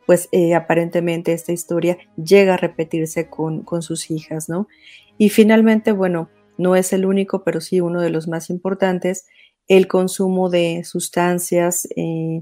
[0.09, 4.67] pues eh, aparentemente esta historia llega a repetirse con, sus hijas, ¿no?
[5.19, 9.27] Y finalmente, bueno, no es el único, pero sí uno de los más importantes,
[9.67, 12.41] el consumo de sustancias eh,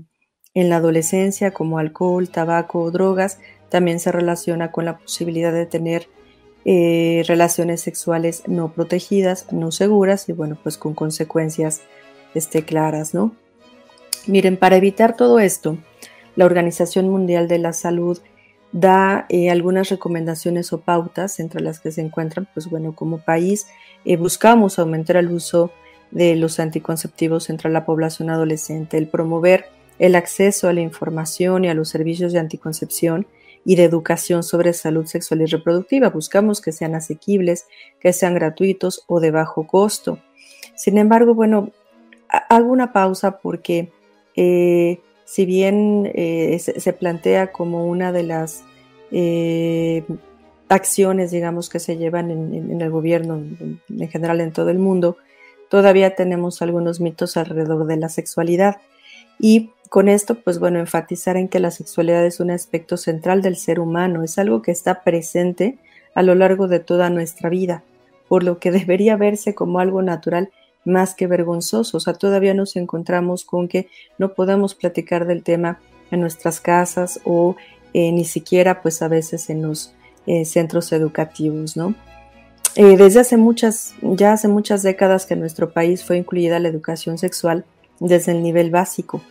[0.53, 5.65] en la adolescencia como alcohol, tabaco o drogas también se relaciona con la posibilidad de
[5.65, 6.07] tener
[6.63, 11.81] eh, relaciones sexuales no protegidas, no seguras y bueno, pues con consecuencias
[12.33, 13.35] este, claras, ¿no?
[14.27, 15.77] Miren, para evitar todo esto,
[16.35, 18.19] la Organización Mundial de la Salud
[18.73, 23.67] da eh, algunas recomendaciones o pautas, entre las que se encuentran, pues bueno, como país
[24.03, 25.71] eh, buscamos aumentar el uso
[26.11, 29.65] de los anticonceptivos entre la población adolescente, el promover
[29.97, 33.27] el acceso a la información y a los servicios de anticoncepción
[33.65, 36.09] y de educación sobre salud sexual y reproductiva.
[36.09, 37.65] Buscamos que sean asequibles,
[37.99, 40.19] que sean gratuitos o de bajo costo.
[40.75, 41.71] Sin embargo, bueno,
[42.29, 43.91] hago una pausa porque
[44.37, 48.63] eh, si bien eh, se, plantea como una de las
[49.11, 50.05] eh,
[50.69, 55.17] acciones, digamos, que se llevan en, el gobierno, en, en, general en todo el mundo,
[55.69, 58.77] todavía tenemos algunos mitos alrededor de la sexualidad.
[59.39, 63.57] Y con esto, pues bueno, enfatizar en que la sexualidad es un aspecto central del
[63.57, 65.77] ser humano, es algo que está presente
[66.13, 67.83] a lo largo de toda nuestra vida,
[68.27, 70.51] por lo que debería verse como algo natural
[70.87, 71.97] más que vergonzoso.
[71.97, 75.79] O sea, todavía nos encontramos con que no podamos platicar del tema
[76.09, 77.55] en nuestras casas o
[77.93, 79.93] eh, ni siquiera pues a veces en los
[80.25, 81.93] eh, centros educativos, ¿no?
[82.75, 86.67] Eh, desde hace muchas, ya hace muchas décadas que en nuestro país fue incluida la
[86.67, 87.65] educación sexual
[87.99, 89.21] desde el nivel básico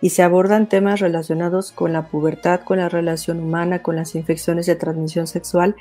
[0.00, 4.66] y se abordan temas relacionados con la pubertad, con la relación humana, con las infecciones
[4.66, 5.76] de transmisión sexual,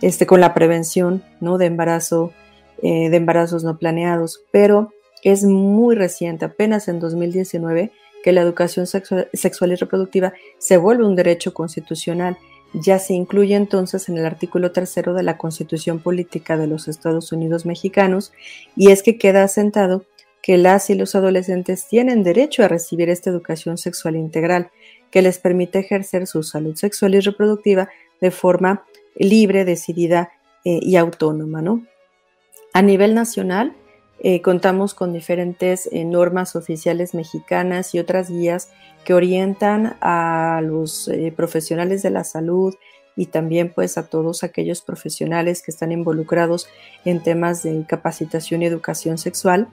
[0.00, 1.58] este, con la prevención ¿no?
[1.58, 2.32] de embarazo
[2.82, 8.86] eh, de embarazos no planeados, pero es muy reciente, apenas en 2019, que la educación
[8.86, 12.36] sexual, y reproductiva se vuelve un derecho constitucional.
[12.72, 17.32] Ya se incluye entonces en el artículo tercero de la Constitución Política de los Estados
[17.32, 18.32] Unidos Mexicanos
[18.76, 20.04] y es que queda asentado
[20.42, 24.70] que las y los adolescentes tienen derecho a recibir esta educación sexual integral
[25.10, 27.88] que les permite ejercer su salud sexual y reproductiva
[28.20, 28.84] de forma
[29.16, 30.30] libre, decidida
[30.64, 31.84] eh, y autónoma, ¿no?
[32.72, 33.74] A nivel nacional,
[34.22, 38.70] eh, contamos con diferentes eh, normas oficiales mexicanas y otras guías
[39.04, 42.74] que orientan a los eh, profesionales de la salud
[43.16, 46.68] y también pues a todos aquellos profesionales que están involucrados
[47.04, 49.68] en temas de capacitación y educación sexual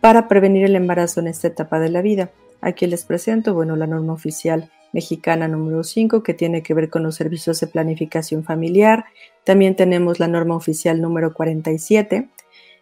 [0.00, 2.30] para prevenir el embarazo en esta etapa de la vida.
[2.60, 7.02] Aquí les presento, bueno, la norma oficial mexicana número 5 que tiene que ver con
[7.02, 9.06] los servicios de planificación familiar.
[9.44, 12.28] También tenemos la norma oficial número 47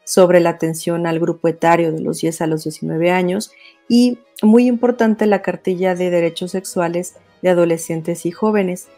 [0.05, 3.53] sobre la atención al grupo etario de los 10 a los 19 años
[3.89, 8.89] y muy importante la cartilla de derechos sexuales de adolescentes y jóvenes.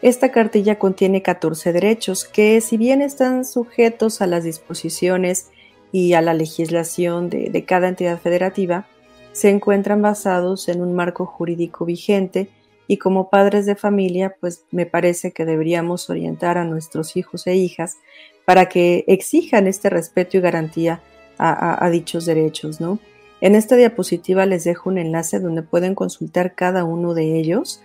[0.00, 5.50] Esta cartilla contiene 14 derechos que si bien están sujetos a las disposiciones
[5.92, 8.86] y a la legislación de, de cada entidad federativa,
[9.32, 12.48] se encuentran basados en un marco jurídico vigente
[12.92, 17.54] y como padres de familia, pues me parece que deberíamos orientar a nuestros hijos e
[17.56, 17.96] hijas
[18.44, 21.02] para que exijan este respeto y garantía
[21.38, 22.98] a, dichos derechos, ¿no?
[23.40, 27.82] En esta diapositiva les dejo un enlace donde pueden consultar cada uno de ellos.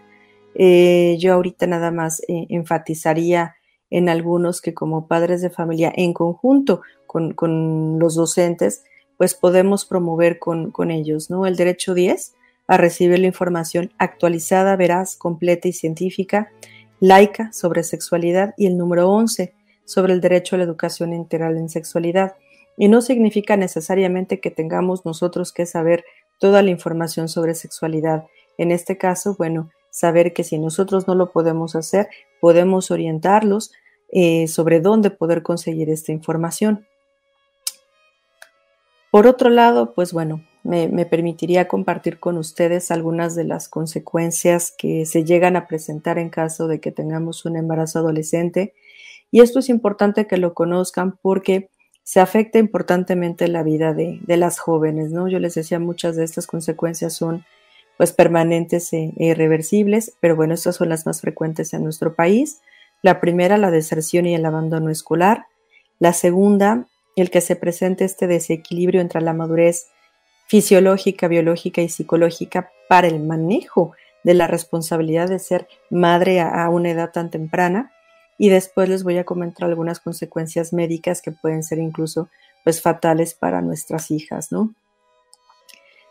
[0.56, 3.56] Eh, yo ahorita nada más eh, enfatizaría
[3.90, 8.84] en algunos que como padres de familia en conjunto con, los docentes,
[9.16, 11.46] pues podemos promover con, con, ellos, ¿no?
[11.46, 12.34] El derecho 10
[12.68, 16.52] a recibir la información actualizada, veraz, completa y científica,
[17.00, 19.54] laica sobre sexualidad y el número 11
[19.86, 22.36] sobre el derecho a la educación integral en sexualidad.
[22.78, 26.04] Y no significa necesariamente que tengamos nosotros que saber
[26.40, 28.26] toda la información sobre sexualidad.
[28.58, 32.10] En este caso, bueno, saber que si nosotros no lo podemos hacer,
[32.40, 33.72] podemos orientarlos
[34.12, 36.86] eh, sobre dónde poder conseguir esta información.
[39.10, 45.06] Por otro lado, pues bueno, me, permitiría compartir con ustedes algunas de las consecuencias que
[45.06, 48.74] se llegan a presentar en caso de que tengamos un embarazo adolescente
[49.32, 51.70] y esto es importante que lo conozcan porque
[52.04, 55.28] se afecta importantemente la vida de, las jóvenes, ¿no?
[55.28, 57.46] Yo les decía, muchas de estas consecuencias son
[57.98, 62.62] pues permanentes e, e irreversibles, pero bueno, estas son las más frecuentes en nuestro país.
[63.02, 65.48] La primera, la deserción y el abandono escolar.
[66.00, 69.88] La segunda, el que se presente este desequilibrio entre la madurez
[70.48, 73.94] fisiológica, biológica y psicológica para el manejo
[74.24, 77.92] de la responsabilidad de ser madre a una edad tan temprana
[78.38, 82.30] y después les voy a comentar algunas consecuencias médicas que pueden ser incluso
[82.64, 84.74] pues fatales para nuestras hijas, ¿no?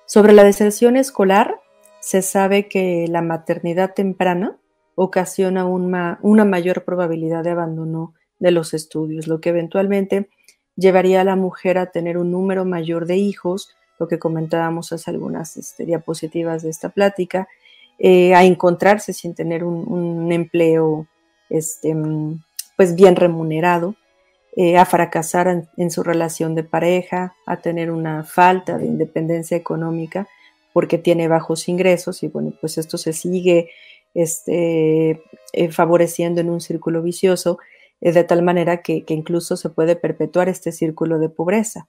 [0.06, 1.60] Sobre la deserción escolar,
[2.00, 4.56] se sabe que la maternidad temprana
[4.94, 10.28] ocasiona una, una mayor probabilidad de abandono de los estudios, lo que eventualmente
[10.76, 15.10] llevaría a la mujer a tener un número mayor de hijos, lo que comentábamos hace
[15.10, 17.48] algunas este, diapositivas de esta plática,
[17.98, 21.06] eh, a encontrarse sin tener un, empleo
[21.48, 21.96] este,
[22.76, 23.94] pues bien remunerado,
[24.54, 30.28] eh, a fracasar en, su relación de pareja, a tener una falta de independencia económica
[30.72, 33.70] porque tiene bajos ingresos y bueno, pues esto se sigue
[34.12, 35.22] este,
[35.52, 37.58] eh, favoreciendo en un círculo vicioso
[38.00, 41.88] de tal manera que incluso se puede perpetuar este círculo de pobreza.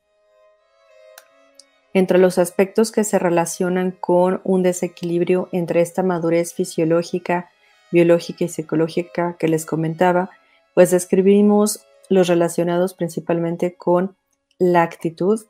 [1.98, 7.50] Entre los aspectos que se relacionan con un desequilibrio entre esta madurez fisiológica
[7.92, 10.30] biológica y psicológica que les comentaba,
[10.76, 14.16] pues describimos los relacionados principalmente con
[14.60, 15.44] la actitud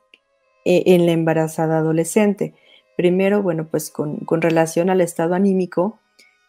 [0.64, 2.54] eh, en la embarazada adolescente.
[2.96, 6.00] Primero, bueno, pues con, relación al estado anímico,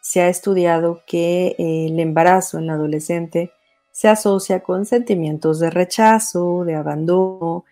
[0.01, 3.51] se ha estudiado que eh, el embarazo en la adolescente
[3.91, 7.65] se asocia con sentimientos de rechazo, de abandono,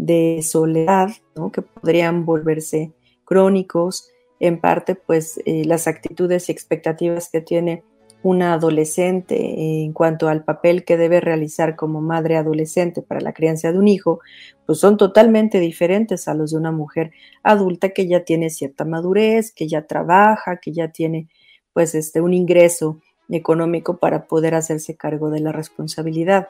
[0.00, 1.10] de soledad,
[1.52, 2.92] que podrían volverse
[3.24, 7.84] crónicos, en parte pues eh, las actitudes y expectativas que tiene
[8.22, 13.72] una adolescente en cuanto al papel que debe realizar como madre adolescente para la crianza
[13.72, 14.20] de un hijo,
[14.64, 19.52] pues son totalmente diferentes a los de una mujer adulta que ya tiene cierta madurez,
[19.52, 21.28] que ya trabaja, que ya tiene
[21.74, 26.48] pues este un ingreso económico para poder hacerse cargo de la responsabilidad.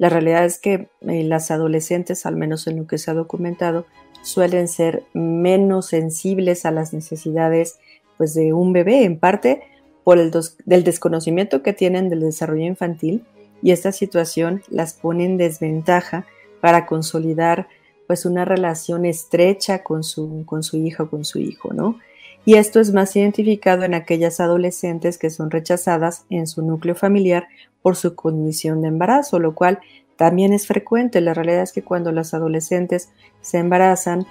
[0.00, 3.84] La realidad es que eh, las adolescentes, al menos en lo que se ha documentado,
[4.22, 7.78] suelen ser menos sensibles a las necesidades
[8.16, 9.60] pues, de un bebé, en parte
[10.02, 10.32] por el
[10.64, 13.26] del desconocimiento que tienen del desarrollo infantil
[13.62, 16.24] y esta situación las pone en desventaja
[16.62, 17.68] para consolidar
[18.06, 21.98] pues una relación estrecha con su, con su hija o con su hijo, ¿no?
[22.46, 27.48] Y esto es más identificado en aquellas adolescentes que son rechazadas en su núcleo familiar
[27.82, 29.80] por su condición de embarazo, lo cual
[30.16, 31.20] también es frecuente.
[31.20, 33.10] La realidad es que cuando las adolescentes
[33.40, 34.26] se embarazan,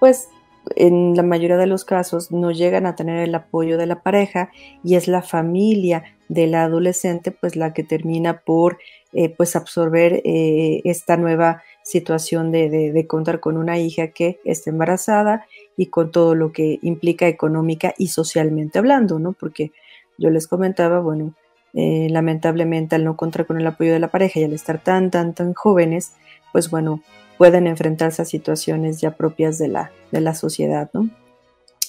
[0.00, 0.28] pues
[0.76, 4.50] en la mayoría de los casos no llegan a tener el apoyo de la pareja
[4.82, 8.78] y es la familia de la adolescente pues la que termina por
[9.12, 14.70] eh, pues absorber eh, esta nueva situación de, de, contar con una hija que está
[14.70, 15.46] embarazada
[15.76, 19.32] y con todo lo que implica económica y socialmente hablando, ¿no?
[19.32, 19.70] Porque
[20.16, 21.34] yo les comentaba, bueno,
[21.74, 25.10] eh, lamentablemente al no contar con el apoyo de la pareja y al estar tan,
[25.10, 26.12] tan, tan jóvenes,
[26.52, 27.02] pues bueno,
[27.36, 31.10] pueden enfrentarse a situaciones ya propias de la, de la sociedad, ¿no?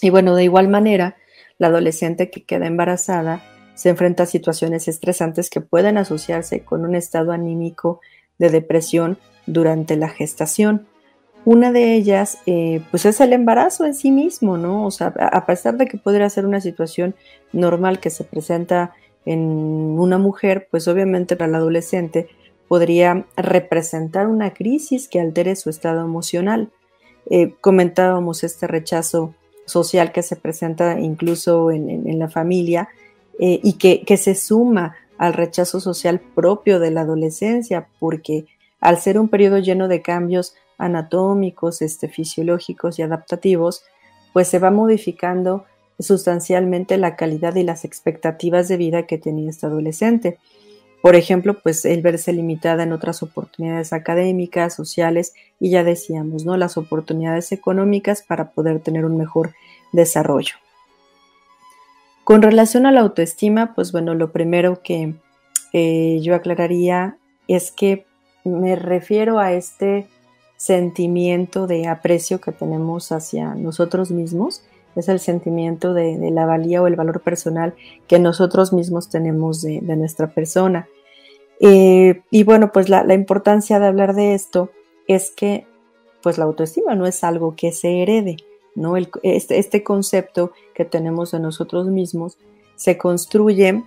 [0.02, 1.16] Y bueno, de igual manera,
[1.58, 3.44] la adolescente que queda embarazada
[3.76, 8.02] se enfrenta a situaciones estresantes que pueden asociarse con un estado anímico
[8.40, 10.88] de depresión durante la gestación.
[11.44, 14.86] Una de ellas, eh, pues es el embarazo en sí mismo, ¿no?
[14.86, 17.16] O sea, a pesar de que podría ser una situación
[17.54, 18.94] normal que se presenta
[19.26, 22.30] en una mujer, pues obviamente para la adolescente
[22.68, 26.72] podría representar una crisis que altere su estado emocional.
[27.30, 29.34] Eh, comentábamos este rechazo
[29.66, 32.88] social que se presenta incluso en, la familia
[33.40, 38.46] eh, y que, que, se suma al rechazo social propio de la adolescencia, porque
[38.80, 43.84] al ser un periodo lleno de cambios anatómicos, este, fisiológicos y adaptativos,
[44.34, 45.66] pues se va modificando
[46.00, 50.38] sustancialmente la calidad y las expectativas de vida que tenía esta adolescente.
[51.02, 56.58] Por ejemplo, pues el verse limitada en otras oportunidades académicas, sociales y ya decíamos, ¿no?
[56.58, 59.54] Las oportunidades económicas para poder tener un mejor
[59.92, 60.56] desarrollo.
[62.24, 65.14] Con relación a la autoestima, pues bueno, lo primero que
[65.74, 67.18] eh, yo aclararía
[67.48, 68.08] es que
[68.44, 70.08] me refiero a este
[70.58, 74.64] sentimiento de aprecio que tenemos hacia nosotros mismos,
[74.96, 77.76] es el sentimiento de, la valía o el valor personal
[78.08, 80.88] que nosotros mismos tenemos de nuestra persona.
[81.60, 84.72] Eh, y bueno, pues la, importancia de hablar de esto
[85.08, 85.66] es que
[86.22, 88.38] pues la autoestima no es algo que se herede,
[88.74, 88.98] ¿no?
[88.98, 92.38] Este, este, concepto que tenemos de nosotros mismos
[92.76, 93.84] se construye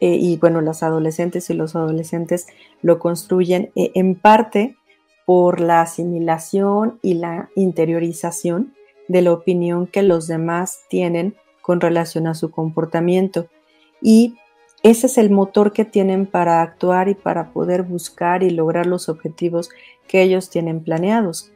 [0.00, 2.48] eh, y bueno, las adolescentes y los adolescentes
[2.82, 4.76] lo construyen eh, en parte
[5.24, 8.74] por la asimilación y la interiorización
[9.10, 13.48] de la opinión que los demás tienen con relación a su comportamiento
[14.00, 14.36] y
[14.82, 19.08] ese es el motor que tienen para actuar y para poder buscar y lograr los
[19.08, 19.68] objetivos
[20.06, 21.52] que ellos tienen planeados.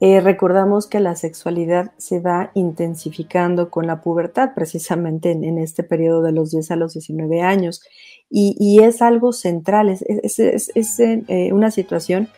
[0.00, 6.22] Eh, recordamos que la sexualidad se va intensificando con la pubertad, precisamente en, este periodo
[6.22, 7.82] de los 10 a los 19 años,
[8.30, 12.28] y, es algo central, es, eh, una situación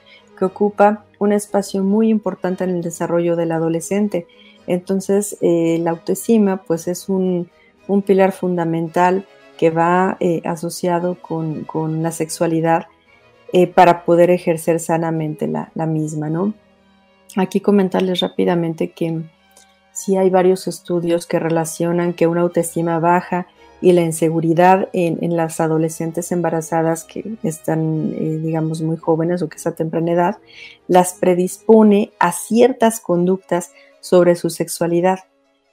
[0.41, 4.26] que ocupa un espacio muy importante en el desarrollo del adolescente.
[4.66, 7.51] Entonces, eh, la autoestima pues es un,
[7.86, 9.26] un pilar fundamental
[9.59, 12.86] que va eh, asociado con, la sexualidad
[13.53, 16.55] eh, para poder ejercer sanamente la, misma, ¿no?
[17.36, 19.20] Aquí comentarles rápidamente que
[19.93, 23.49] sí hay varios estudios que relacionan que una autoestima baja
[23.81, 29.57] y la inseguridad en, las adolescentes embarazadas que están, eh, digamos, muy jóvenes o que
[29.57, 30.39] está a temprana edad,
[30.87, 35.20] las predispone a ciertas conductas sobre su sexualidad.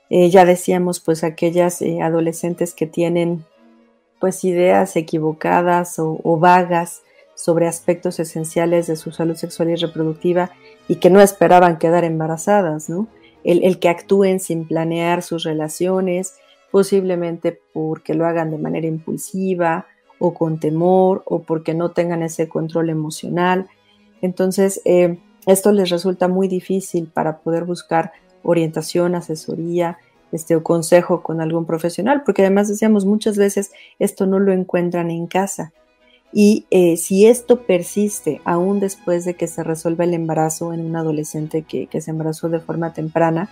[0.10, 3.44] ya decíamos, pues aquellas adolescentes que tienen
[4.20, 7.04] pues ideas equivocadas o, vagas
[7.36, 10.52] sobre aspectos esenciales de su salud sexual y reproductiva
[10.88, 13.08] y que no esperaban quedar embarazadas, ¿no?
[13.44, 16.34] El, que actúen sin planear sus relaciones,
[16.72, 19.86] posiblemente porque lo hagan de manera impulsiva
[20.20, 23.68] o con temor o porque no tengan ese control emocional.
[24.22, 28.12] Entonces, eh, esto les resulta muy difícil para poder buscar
[28.44, 29.98] orientación, asesoría
[30.32, 35.10] este, o consejo con algún profesional, porque además decíamos muchas veces esto no lo encuentran
[35.10, 35.72] en casa.
[36.34, 40.96] Y eh, si esto persiste aún después de que se resuelva el embarazo en un
[40.96, 43.50] adolescente que, se embarazó de forma temprana,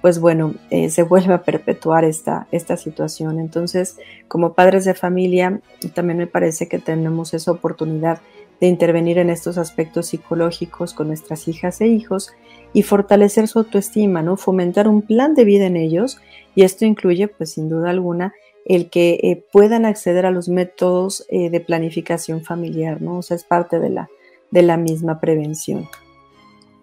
[0.00, 3.38] pues bueno, eh, se vuelve a perpetuar esta, esta situación.
[3.38, 3.98] Entonces,
[4.28, 5.60] como padres de familia,
[5.94, 8.20] también me parece que tenemos esa oportunidad
[8.60, 12.32] de intervenir en estos aspectos psicológicos con nuestras hijas e hijos
[12.72, 14.36] y fortalecer su autoestima, ¿no?
[14.36, 16.18] Fomentar un plan de vida en ellos
[16.54, 18.34] y esto incluye, pues sin duda alguna,
[18.66, 23.18] el que eh, puedan acceder a los métodos eh, de planificación familiar, ¿no?
[23.18, 24.10] O sea, es parte de la,
[24.50, 25.88] de la misma prevención.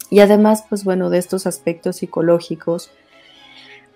[0.10, 2.92] Y además, pues bueno, de estos aspectos psicológicos,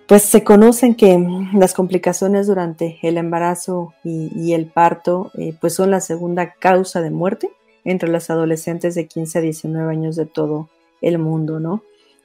[0.06, 1.18] pues se conocen que
[1.54, 7.10] las complicaciones durante el embarazo y, el parto, eh, pues son la segunda causa de
[7.10, 7.50] muerte
[7.84, 10.68] entre las adolescentes de 15 a 19 años de todo
[11.00, 11.82] el mundo, ¿no?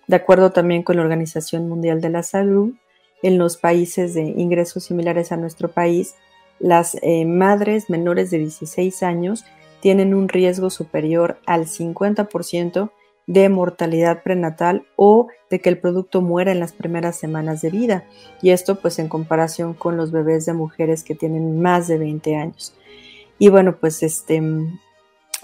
[0.08, 2.74] De acuerdo también con la Organización Mundial de la Salud,
[3.24, 6.16] en los países de ingresos similares a nuestro país,
[6.60, 9.46] las eh, madres menores de 16 años
[9.80, 12.92] tienen un riesgo superior al 50%
[13.28, 18.06] de mortalidad prenatal o de que el producto muera en las primeras semanas de vida.
[18.42, 22.36] Y esto pues en comparación con los bebés de mujeres que tienen más de 20
[22.36, 22.74] años.
[23.38, 24.42] Y bueno, pues este,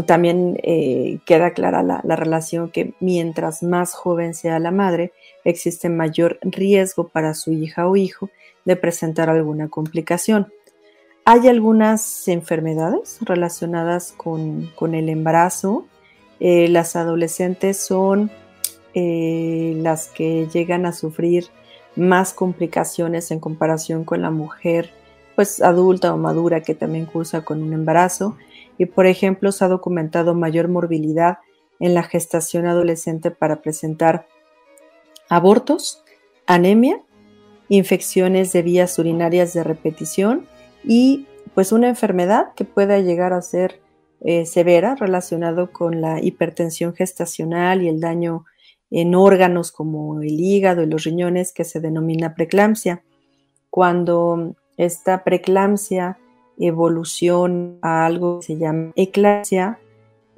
[0.07, 5.13] también eh, queda clara la, relación que mientras más joven sea la madre,
[5.43, 8.29] existe mayor riesgo para su hija o hijo
[8.65, 10.51] de presentar alguna complicación.
[11.25, 15.85] Hay algunas enfermedades relacionadas con, el embarazo.
[16.45, 18.29] Eh, las adolescentes son
[18.93, 21.45] eh, las que llegan a sufrir
[21.95, 24.91] más complicaciones en comparación con la mujer
[25.37, 28.35] pues adulta o madura que también cursa con un embarazo.
[28.77, 31.37] Y por ejemplo se ha documentado mayor morbilidad
[31.79, 34.27] en la gestación adolescente para presentar
[35.29, 36.03] abortos,
[36.45, 37.01] anemia,
[37.69, 40.45] infecciones de vías urinarias de repetición
[40.83, 41.25] y
[41.55, 43.79] pues una enfermedad que pueda llegar a ser
[44.23, 48.45] eh, severa relacionado con la hipertensión gestacional y el daño
[48.89, 53.03] en órganos como el hígado y los riñones que se denomina preeclampsia.
[53.69, 56.19] Cuando esta preeclampsia
[56.57, 59.79] evoluciona a algo que se llama eclampsia,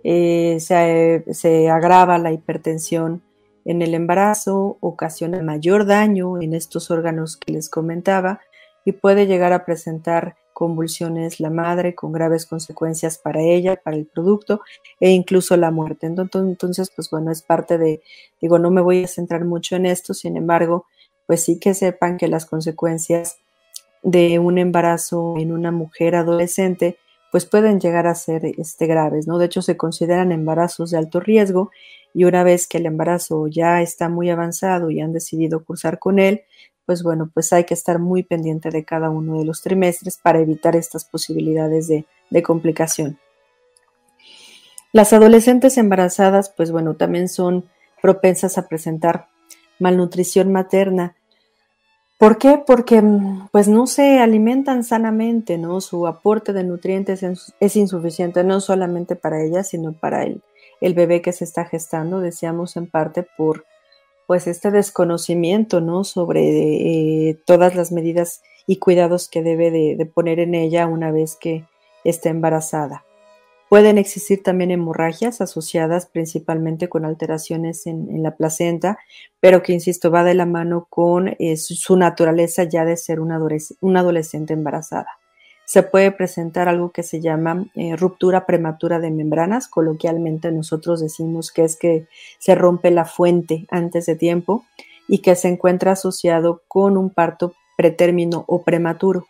[0.03, 3.21] eh, se, se agrava la hipertensión
[3.65, 8.39] en el embarazo, ocasiona mayor daño en estos órganos que les comentaba
[8.85, 14.05] y puede llegar a presentar convulsiones la madre con graves consecuencias para ella, para el
[14.05, 14.61] producto
[15.01, 16.07] e incluso la muerte.
[16.07, 18.01] Entonces, pues bueno, es parte de,
[18.41, 20.85] digo, no me voy a centrar mucho en esto, sin embargo,
[21.27, 23.37] pues sí que sepan que las consecuencias
[24.01, 26.97] de un embarazo en una mujer adolescente
[27.31, 29.37] pues pueden llegar a ser este, graves, ¿no?
[29.37, 31.69] De hecho, se consideran embarazos de alto riesgo
[32.13, 36.17] y una vez que el embarazo ya está muy avanzado y han decidido cursar con
[36.17, 36.43] él,
[36.85, 40.39] pues bueno, pues hay que estar muy pendiente de cada uno de los trimestres para
[40.39, 42.05] evitar estas posibilidades de,
[42.43, 43.17] complicación.
[44.91, 47.65] Las adolescentes embarazadas, pues bueno, también son
[48.01, 49.27] propensas a presentar
[49.79, 51.15] malnutrición materna
[52.17, 52.63] ¿Por qué?
[52.65, 55.81] Porque mm, pues no se alimentan sanamente, ¿no?
[55.81, 60.41] Su aporte de nutrientes es, insuficiente, no solamente para ellas, sino para el,
[60.79, 63.65] el bebé que se está gestando, decíamos en parte por
[64.27, 66.03] pues este desconocimiento, ¿no?
[66.03, 71.35] Sobre eh, todas las medidas y cuidados que debe de poner en ella una vez
[71.35, 71.65] que
[72.03, 73.05] esté embarazada.
[73.67, 78.99] Pueden existir también hemorragias asociadas principalmente con alteraciones en, la placenta,
[79.39, 83.35] pero que, insisto, va de la mano con eh, su, naturaleza ya de ser una,
[83.35, 85.07] adolescente embarazada.
[85.65, 91.51] Se puede presentar algo que se llama eh, ruptura prematura de membranas, coloquialmente nosotros decimos
[91.51, 92.07] que es que
[92.37, 94.63] se rompe la fuente antes de tiempo
[95.07, 99.27] y que se encuentra asociado con un parto pretérmino o prematuro.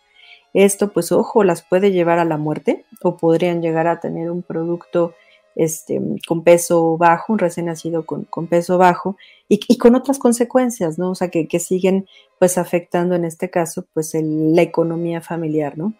[0.54, 4.42] Esto, pues ojo, las puede llevar a la muerte o podrían llegar a tener un
[4.42, 5.14] producto
[5.56, 11.12] este, con peso bajo, un recién nacido con, peso bajo y, con otras consecuencias, ¿no?
[11.12, 15.94] O sea, que, siguen pues afectando en este caso pues la economía familiar, ¿no?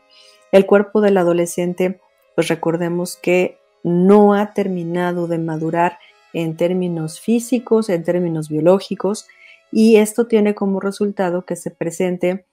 [0.52, 2.00] El cuerpo del adolescente,
[2.36, 6.00] pues recordemos que no ha terminado de madurar
[6.34, 9.28] en términos físicos, en términos biológicos,
[9.72, 12.46] y esto tiene como resultado que se presente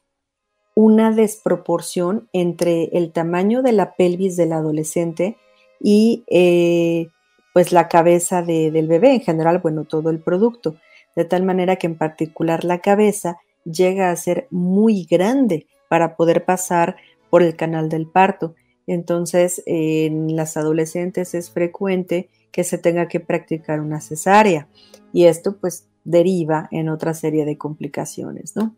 [0.74, 5.36] una desproporción entre el tamaño de la pelvis del adolescente
[5.83, 7.09] y eh,
[7.53, 10.76] pues la cabeza del bebé, en general, bueno, todo el producto,
[11.16, 16.45] de tal manera que en particular la cabeza llega a ser muy grande para poder
[16.45, 16.97] pasar
[17.28, 18.55] por el canal del parto.
[18.87, 24.68] Entonces, en las adolescentes es frecuente que se tenga que practicar una cesárea
[25.12, 28.74] y esto pues deriva en otra serie de complicaciones, ¿no?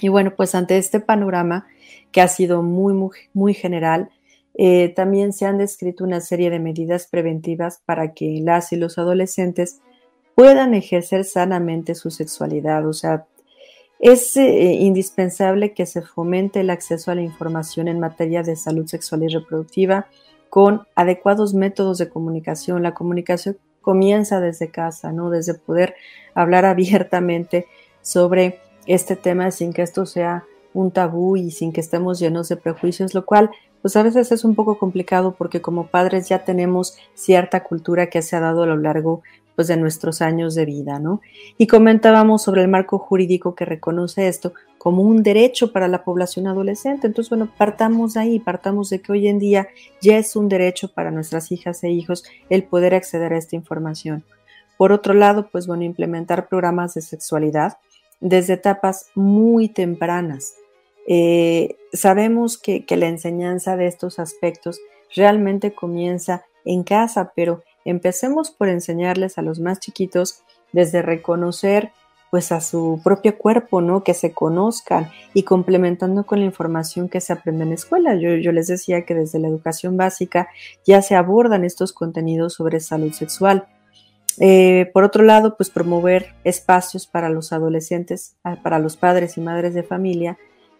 [0.00, 1.66] Y bueno, pues ante este panorama
[2.12, 4.10] que ha sido muy, muy, muy general,
[4.58, 8.96] eh, también se han descrito una serie de medidas preventivas para que las y los
[8.96, 9.80] adolescentes
[10.34, 12.86] puedan ejercer sanamente su sexualidad.
[12.86, 13.26] O sea,
[13.98, 18.86] es eh, indispensable que se fomente el acceso a la información en materia de salud
[18.86, 20.06] sexual y reproductiva
[20.48, 22.82] con adecuados métodos de comunicación.
[22.82, 25.28] La comunicación comienza desde casa, ¿no?
[25.28, 25.94] Desde poder
[26.34, 27.66] hablar abiertamente
[28.00, 32.56] sobre este tema sin que esto sea un tabú y sin que estemos llenos de
[32.56, 33.50] prejuicios, lo cual
[33.86, 38.20] pues a veces es un poco complicado porque como padres ya tenemos cierta cultura que
[38.20, 39.22] se ha dado a lo largo
[39.54, 41.20] pues de nuestros años de vida, ¿no?
[41.56, 46.48] Y comentábamos sobre el marco jurídico que reconoce esto como un derecho para la población
[46.48, 47.06] adolescente.
[47.06, 49.68] Entonces, bueno, partamos de ahí, partamos de que hoy en día
[50.02, 54.24] ya es un derecho para nuestras hijas e hijos el poder acceder a esta información.
[54.76, 57.78] Por otro lado, pues bueno, implementar programas de sexualidad
[58.18, 60.54] desde etapas muy tempranas.
[61.06, 64.80] Eh, sabemos que, la enseñanza de estos aspectos
[65.14, 70.42] realmente comienza en casa, pero empecemos por enseñarles a los más chiquitos
[70.72, 71.92] desde reconocer
[72.28, 74.02] pues a su propio cuerpo, ¿no?
[74.02, 78.16] Que se conozcan y complementando con la información que se aprende en la escuela.
[78.16, 80.48] Yo, les decía que desde la educación básica
[80.84, 83.68] ya se abordan estos contenidos sobre salud sexual.
[84.38, 89.40] Eh, por otro lado, pues promover espacios para los adolescentes, ah, para los padres y
[89.40, 90.36] madres de familia,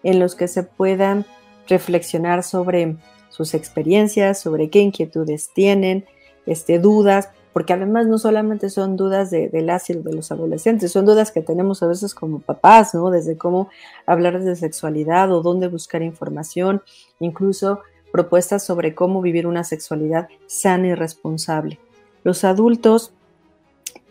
[0.07, 1.26] en los que se puedan
[1.66, 2.96] reflexionar sobre
[3.28, 6.04] sus experiencias, sobre qué inquietudes tienen,
[6.46, 11.07] este, dudas, porque además no solamente son dudas de, del ácido de los adolescentes, son
[11.07, 13.11] dudas que tenemos a veces como papás, ¿no?
[13.11, 13.68] Desde cómo
[14.07, 16.82] hablar de sexualidad o dónde buscar información,
[17.18, 17.80] incluso
[18.12, 21.80] propuestas sobre cómo vivir una sexualidad sana y responsable.
[22.22, 23.12] Los adultos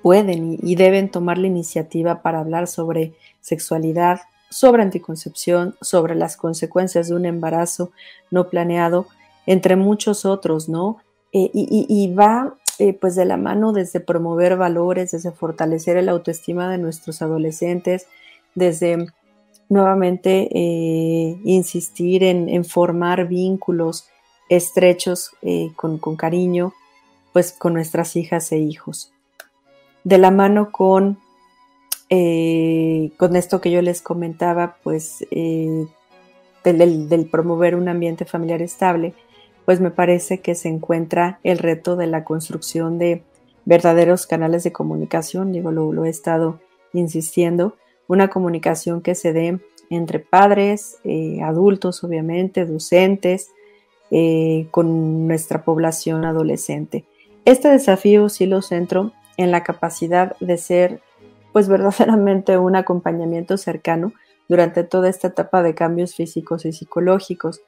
[0.02, 4.20] pueden y deben tomar la iniciativa para hablar sobre sexualidad,
[4.50, 7.92] sobre anticoncepción, sobre las consecuencias de un embarazo
[8.32, 9.08] no planeado,
[9.46, 10.98] entre muchos otros, ¿no?
[11.38, 16.72] Eh, y, va eh, pues de la mano desde promover valores, desde fortalecer el autoestima
[16.72, 18.08] de nuestros adolescentes,
[18.54, 19.08] desde
[19.68, 24.08] nuevamente eh, insistir en, formar vínculos
[24.48, 25.32] estrechos
[25.76, 26.74] con, con, cariño,
[27.34, 29.12] pues con nuestras hijas e hijos.
[30.06, 31.20] De la mano con,
[33.18, 39.14] con esto que yo les comentaba, pues del promover un ambiente familiar estable,
[39.66, 43.24] pues me parece que se encuentra el reto de la construcción de
[43.66, 46.60] verdaderos canales de comunicación, digo, lo, he estado
[46.94, 47.76] insistiendo,
[48.08, 49.60] una comunicación que se dé
[49.90, 53.50] entre padres, eh, adultos, obviamente, docentes,
[54.12, 57.06] eh, con nuestra población adolescente.
[57.44, 61.02] Este desafío sí lo centro en la capacidad de ser,
[61.56, 64.12] pues verdaderamente un acompañamiento cercano
[64.50, 67.62] durante toda esta etapa de cambios físicos y psicológicos,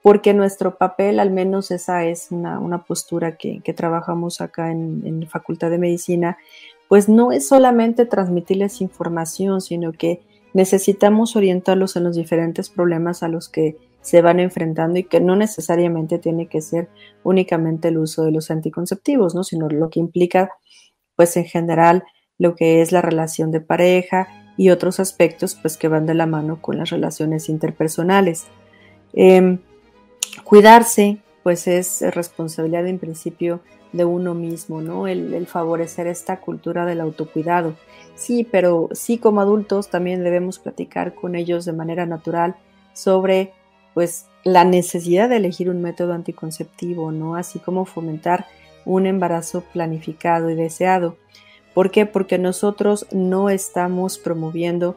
[0.00, 5.78] porque nuestro papel, al menos esa es una, postura que, trabajamos acá en, Facultad de
[5.78, 6.38] Medicina,
[6.86, 10.22] pues no es solamente transmitirles información, sino que
[10.54, 15.34] necesitamos orientarlos en los diferentes problemas a los que se van enfrentando y que no
[15.34, 16.90] necesariamente tiene que ser
[17.24, 19.42] únicamente el uso de los anticonceptivos, ¿no?
[19.42, 20.52] sino lo que implica,
[21.16, 22.04] pues en general,
[22.42, 24.26] lo que es la relación de pareja
[24.56, 28.46] y otros aspectos, pues que van de la mano con las relaciones interpersonales.
[29.12, 29.60] Em,
[30.44, 33.60] Cuidarse, pues es responsabilidad en principio
[33.92, 35.06] de uno mismo, ¿no?
[35.06, 37.76] El, favorecer esta cultura del autocuidado.
[38.16, 42.56] Sí, pero sí como adultos también debemos platicar con ellos de manera natural
[42.92, 43.52] sobre,
[43.94, 47.36] pues, la necesidad de elegir un método anticonceptivo, ¿no?
[47.36, 48.46] Así como fomentar
[48.84, 51.16] un embarazo planificado y deseado.
[51.74, 52.06] ¿Por qué?
[52.06, 54.96] Porque nosotros no estamos promoviendo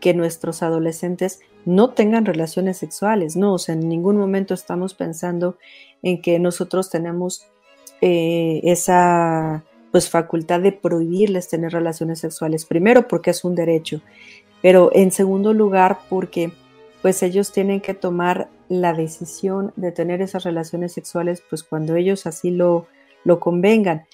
[0.00, 5.58] que nuestros adolescentes no tengan relaciones sexuales, no, o sea, en ningún momento estamos pensando
[6.02, 7.46] en que nosotros tenemos
[8.00, 14.00] eh, esa pues facultad de prohibirles tener relaciones sexuales, primero porque es un derecho,
[14.62, 16.52] pero en segundo lugar porque
[17.02, 22.26] pues ellos tienen que tomar la decisión de tener esas relaciones sexuales pues cuando ellos
[22.26, 22.86] así lo,
[23.24, 24.04] lo convengan,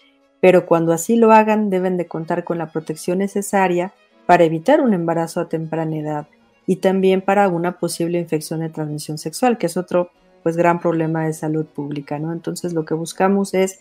[0.43, 3.93] pero cuando así lo hagan deben de contar con la protección necesaria
[4.26, 6.26] para evitar un embarazo a temprana edad
[6.66, 10.11] y también para una posible infección de transmisión sexual, que es otro
[10.43, 12.32] pues gran problema de salud pública, ¿no?
[12.32, 13.78] Entonces lo que buscamos es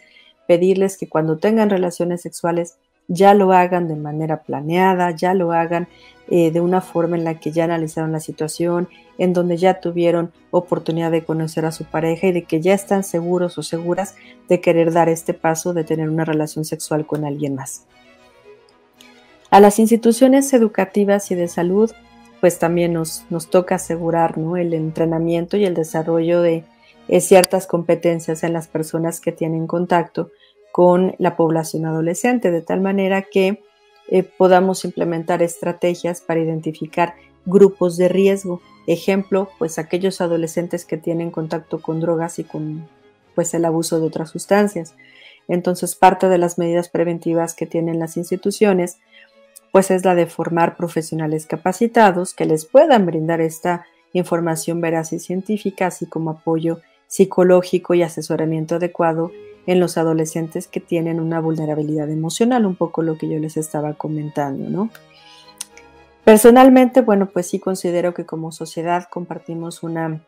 [0.48, 2.78] pedirles que cuando tengan relaciones sexuales
[3.14, 5.90] ya lo hagan de manera planeada, ya lo hagan
[6.30, 8.88] eh, de una forma en la que ya analizaron la situación,
[9.18, 13.04] en donde ya tuvieron oportunidad de conocer a su pareja y de que ya están
[13.04, 14.16] seguros o seguras
[14.48, 17.86] de querer dar este paso de tener una relación sexual con alguien más.
[19.50, 21.92] A las instituciones educativas y de salud
[22.40, 26.64] pues también nos, nos toca asegurar el entrenamiento y el desarrollo de
[27.10, 30.32] eh, ciertas competencias en las personas que tienen contacto
[30.72, 33.62] con la población adolescente, de tal manera que
[34.10, 37.16] eh, podamos implementar estrategias para identificar
[37.46, 38.62] grupos de riesgo.
[38.88, 42.88] Ejemplo, pues aquellos adolescentes que tienen contacto con drogas y con
[43.36, 44.96] pues el abuso de otras sustancias.
[45.48, 48.98] Entonces, parte de las medidas preventivas que tienen las instituciones
[49.72, 55.20] pues es la de formar profesionales capacitados que les puedan brindar esta información veraz y
[55.20, 59.32] científica, así como apoyo psicológico y asesoramiento adecuado
[59.68, 63.94] en los adolescentes que tienen una vulnerabilidad emocional, un poco lo que yo les estaba
[63.94, 64.90] comentando, ¿no?
[66.24, 70.22] Personalmente, bueno, pues sí considero que como sociedad compartimos una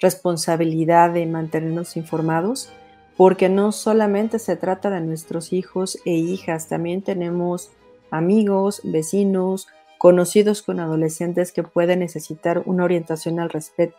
[0.00, 2.72] responsabilidad de mantenernos informados,
[3.16, 7.70] porque no solamente se trata de nuestros hijos e hijas, también tenemos
[8.10, 9.68] amigos, vecinos,
[9.98, 13.96] conocidos con adolescentes que pueden necesitar una orientación al respecto,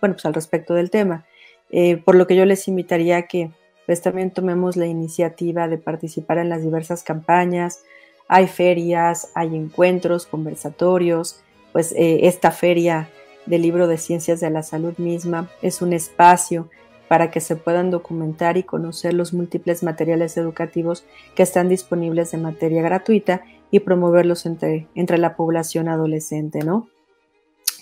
[0.00, 1.24] bueno, pues al respecto del tema.
[1.70, 3.50] Eh, por lo que yo les invitaría a que
[3.86, 7.82] pues también tomemos la iniciativa de participar en las diversas campañas.
[8.28, 11.40] Hay ferias, hay encuentros, conversatorios,
[11.72, 13.08] pues eh, esta feria
[13.46, 16.70] del libro de ciencias de la salud misma es un espacio
[17.08, 21.04] para que se puedan documentar y conocer los múltiples materiales educativos
[21.34, 26.88] que están disponibles de materia gratuita y promoverlos entre, entre la población adolescente, ¿no?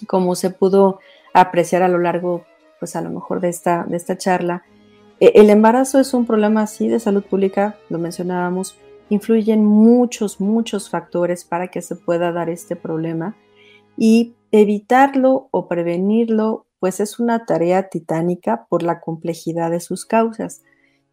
[0.08, 0.98] Como se pudo
[1.32, 2.44] apreciar a lo largo,
[2.80, 4.64] pues a lo mejor de esta, de esta charla,
[5.34, 8.76] el embarazo es un problema así de salud pública, lo mencionábamos,
[9.08, 13.36] influyen muchos, muchos factores para que se pueda dar este problema
[13.96, 20.62] y evitarlo o prevenirlo, pues es una tarea titánica por la complejidad de sus causas.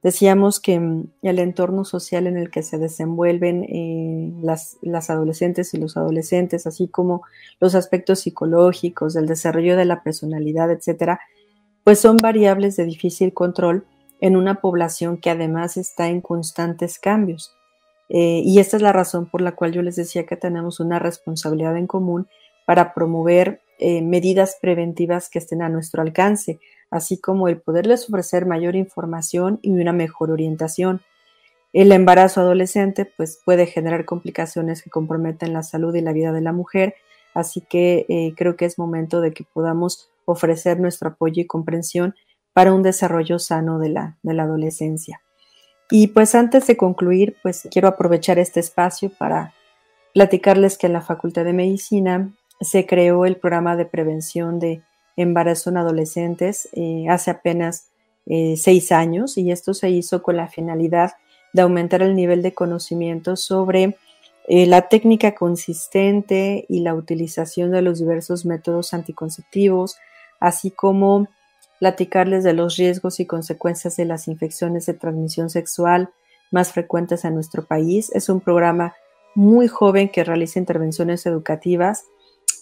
[0.02, 5.74] Decíamos que mm, el entorno social en el que se desenvuelven eh, las, las, adolescentes
[5.76, 7.22] y los adolescentes, así como
[7.60, 11.20] los aspectos psicológicos, del desarrollo de la personalidad, etcétera,
[11.84, 13.86] pues son variables de difícil control
[14.22, 17.56] en una población que además está en constantes cambios.
[18.10, 21.00] Eh, y esta es la razón por la cual yo les decía que tenemos una
[21.00, 22.28] responsabilidad en común
[22.66, 26.60] para promover eh, medidas preventivas que estén a nuestro alcance,
[26.92, 31.02] así como el poderles ofrecer mayor información y una mejor orientación.
[31.72, 36.42] El embarazo adolescente pues, puede generar complicaciones que comprometen la salud y la vida de
[36.42, 36.96] la mujer,
[37.36, 42.16] así que eh, creo que es momento de que podamos ofrecer nuestro apoyo y comprensión
[42.60, 45.22] para un desarrollo sano de la, de la adolescencia.
[45.90, 49.54] Y pues antes de concluir, pues quiero aprovechar este espacio para
[50.14, 54.82] platicarles que en la Facultad de Medicina se creó el programa de prevención de
[55.16, 57.92] embarazo en adolescentes eh, hace apenas
[58.26, 61.14] eh, seis años y esto se hizo con la finalidad
[61.54, 63.96] de aumentar el nivel de conocimiento sobre
[64.50, 69.96] eh, la técnica consistente y la utilización de los diversos métodos anticonceptivos,
[70.42, 71.30] así como
[71.80, 76.10] platicarles de los riesgos y consecuencias de las infecciones de transmisión sexual
[76.52, 78.12] más frecuentes en nuestro país.
[78.14, 78.96] Es un programa
[79.36, 82.06] muy joven que realiza intervenciones educativas,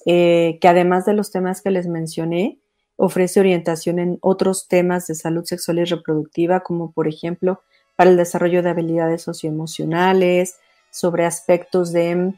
[0.06, 2.60] eh, que además de los temas que les mencioné,
[2.96, 7.62] ofrece orientación en otros temas de salud sexual y reproductiva, como por ejemplo
[7.96, 10.58] para el desarrollo de habilidades socioemocionales,
[10.92, 12.34] sobre aspectos de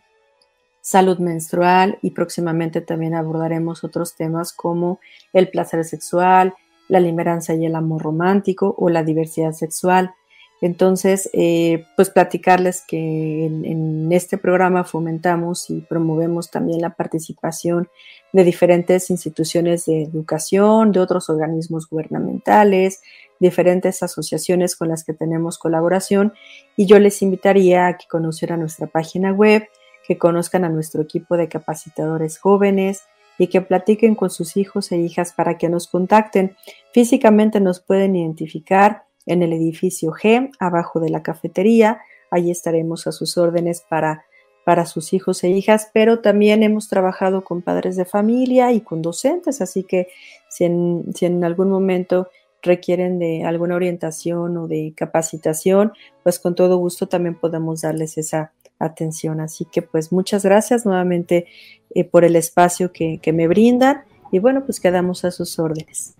[0.81, 4.99] salud menstrual y próximamente también abordaremos otros temas como
[5.33, 6.53] el placer sexual,
[6.89, 10.13] la limeranza y el amor romántico o la diversidad sexual.
[10.61, 17.87] Entonces, eh, pues platicarles que en, este programa fomentamos y promovemos también la participación
[18.33, 23.01] de diferentes instituciones de educación, de otros organismos gubernamentales,
[23.39, 26.33] diferentes asociaciones con las que tenemos colaboración
[26.75, 29.63] y yo les invitaría a que conocieran nuestra página web,
[30.05, 33.03] que conozcan a nuestro equipo de capacitadores jóvenes,
[33.39, 36.55] y que platiquen con sus hijos e hijas para que nos contacten.
[36.93, 42.01] Físicamente nos pueden identificar en el edificio G, abajo de la cafetería.
[42.29, 44.25] Allí estaremos a sus órdenes para,
[44.65, 49.01] para sus hijos e hijas, pero también hemos trabajado con padres de familia y con
[49.01, 50.07] docentes, así que
[50.49, 52.27] si en, si en algún momento
[52.61, 58.51] requieren de alguna orientación o de capacitación, pues con todo gusto también podemos darles esa
[58.79, 59.39] atención.
[59.39, 61.47] Así que pues muchas gracias nuevamente
[61.95, 66.15] eh, por el espacio que, me brindan y bueno, pues quedamos a sus órdenes.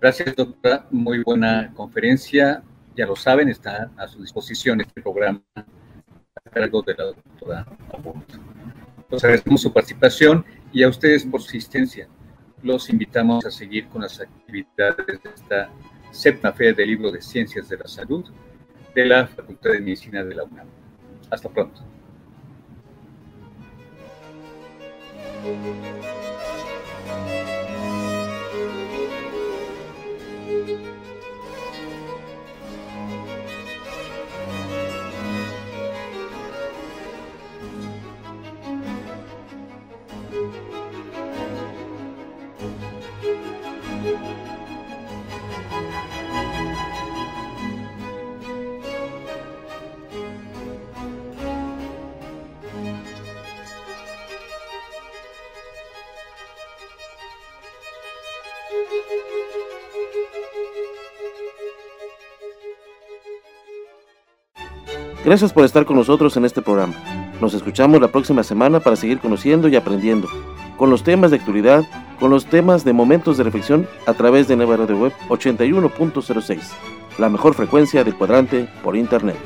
[0.00, 0.86] Gracias, doctora.
[0.90, 2.62] Muy buena conferencia.
[2.96, 7.66] Ya lo saben, está a su disposición este programa a cargo de la doctora
[9.10, 12.08] Los agradecemos su participación y a ustedes por su asistencia.
[12.62, 15.70] Los invitamos a seguir con las actividades de esta
[16.10, 18.24] séptima Feria del Libro de Ciencias de la Salud
[18.94, 20.77] de la Facultad de Medicina de la UNAM.
[21.30, 21.80] Hasta pronto.
[65.28, 66.94] Gracias por estar con nosotros en este programa.
[67.38, 70.26] Nos escuchamos la próxima semana para seguir conociendo y aprendiendo
[70.78, 71.84] con los temas de actualidad,
[72.18, 76.60] con los temas de momentos de reflexión a través de Nueva Radio Web 81.06,
[77.18, 79.36] la mejor frecuencia del cuadrante por Internet.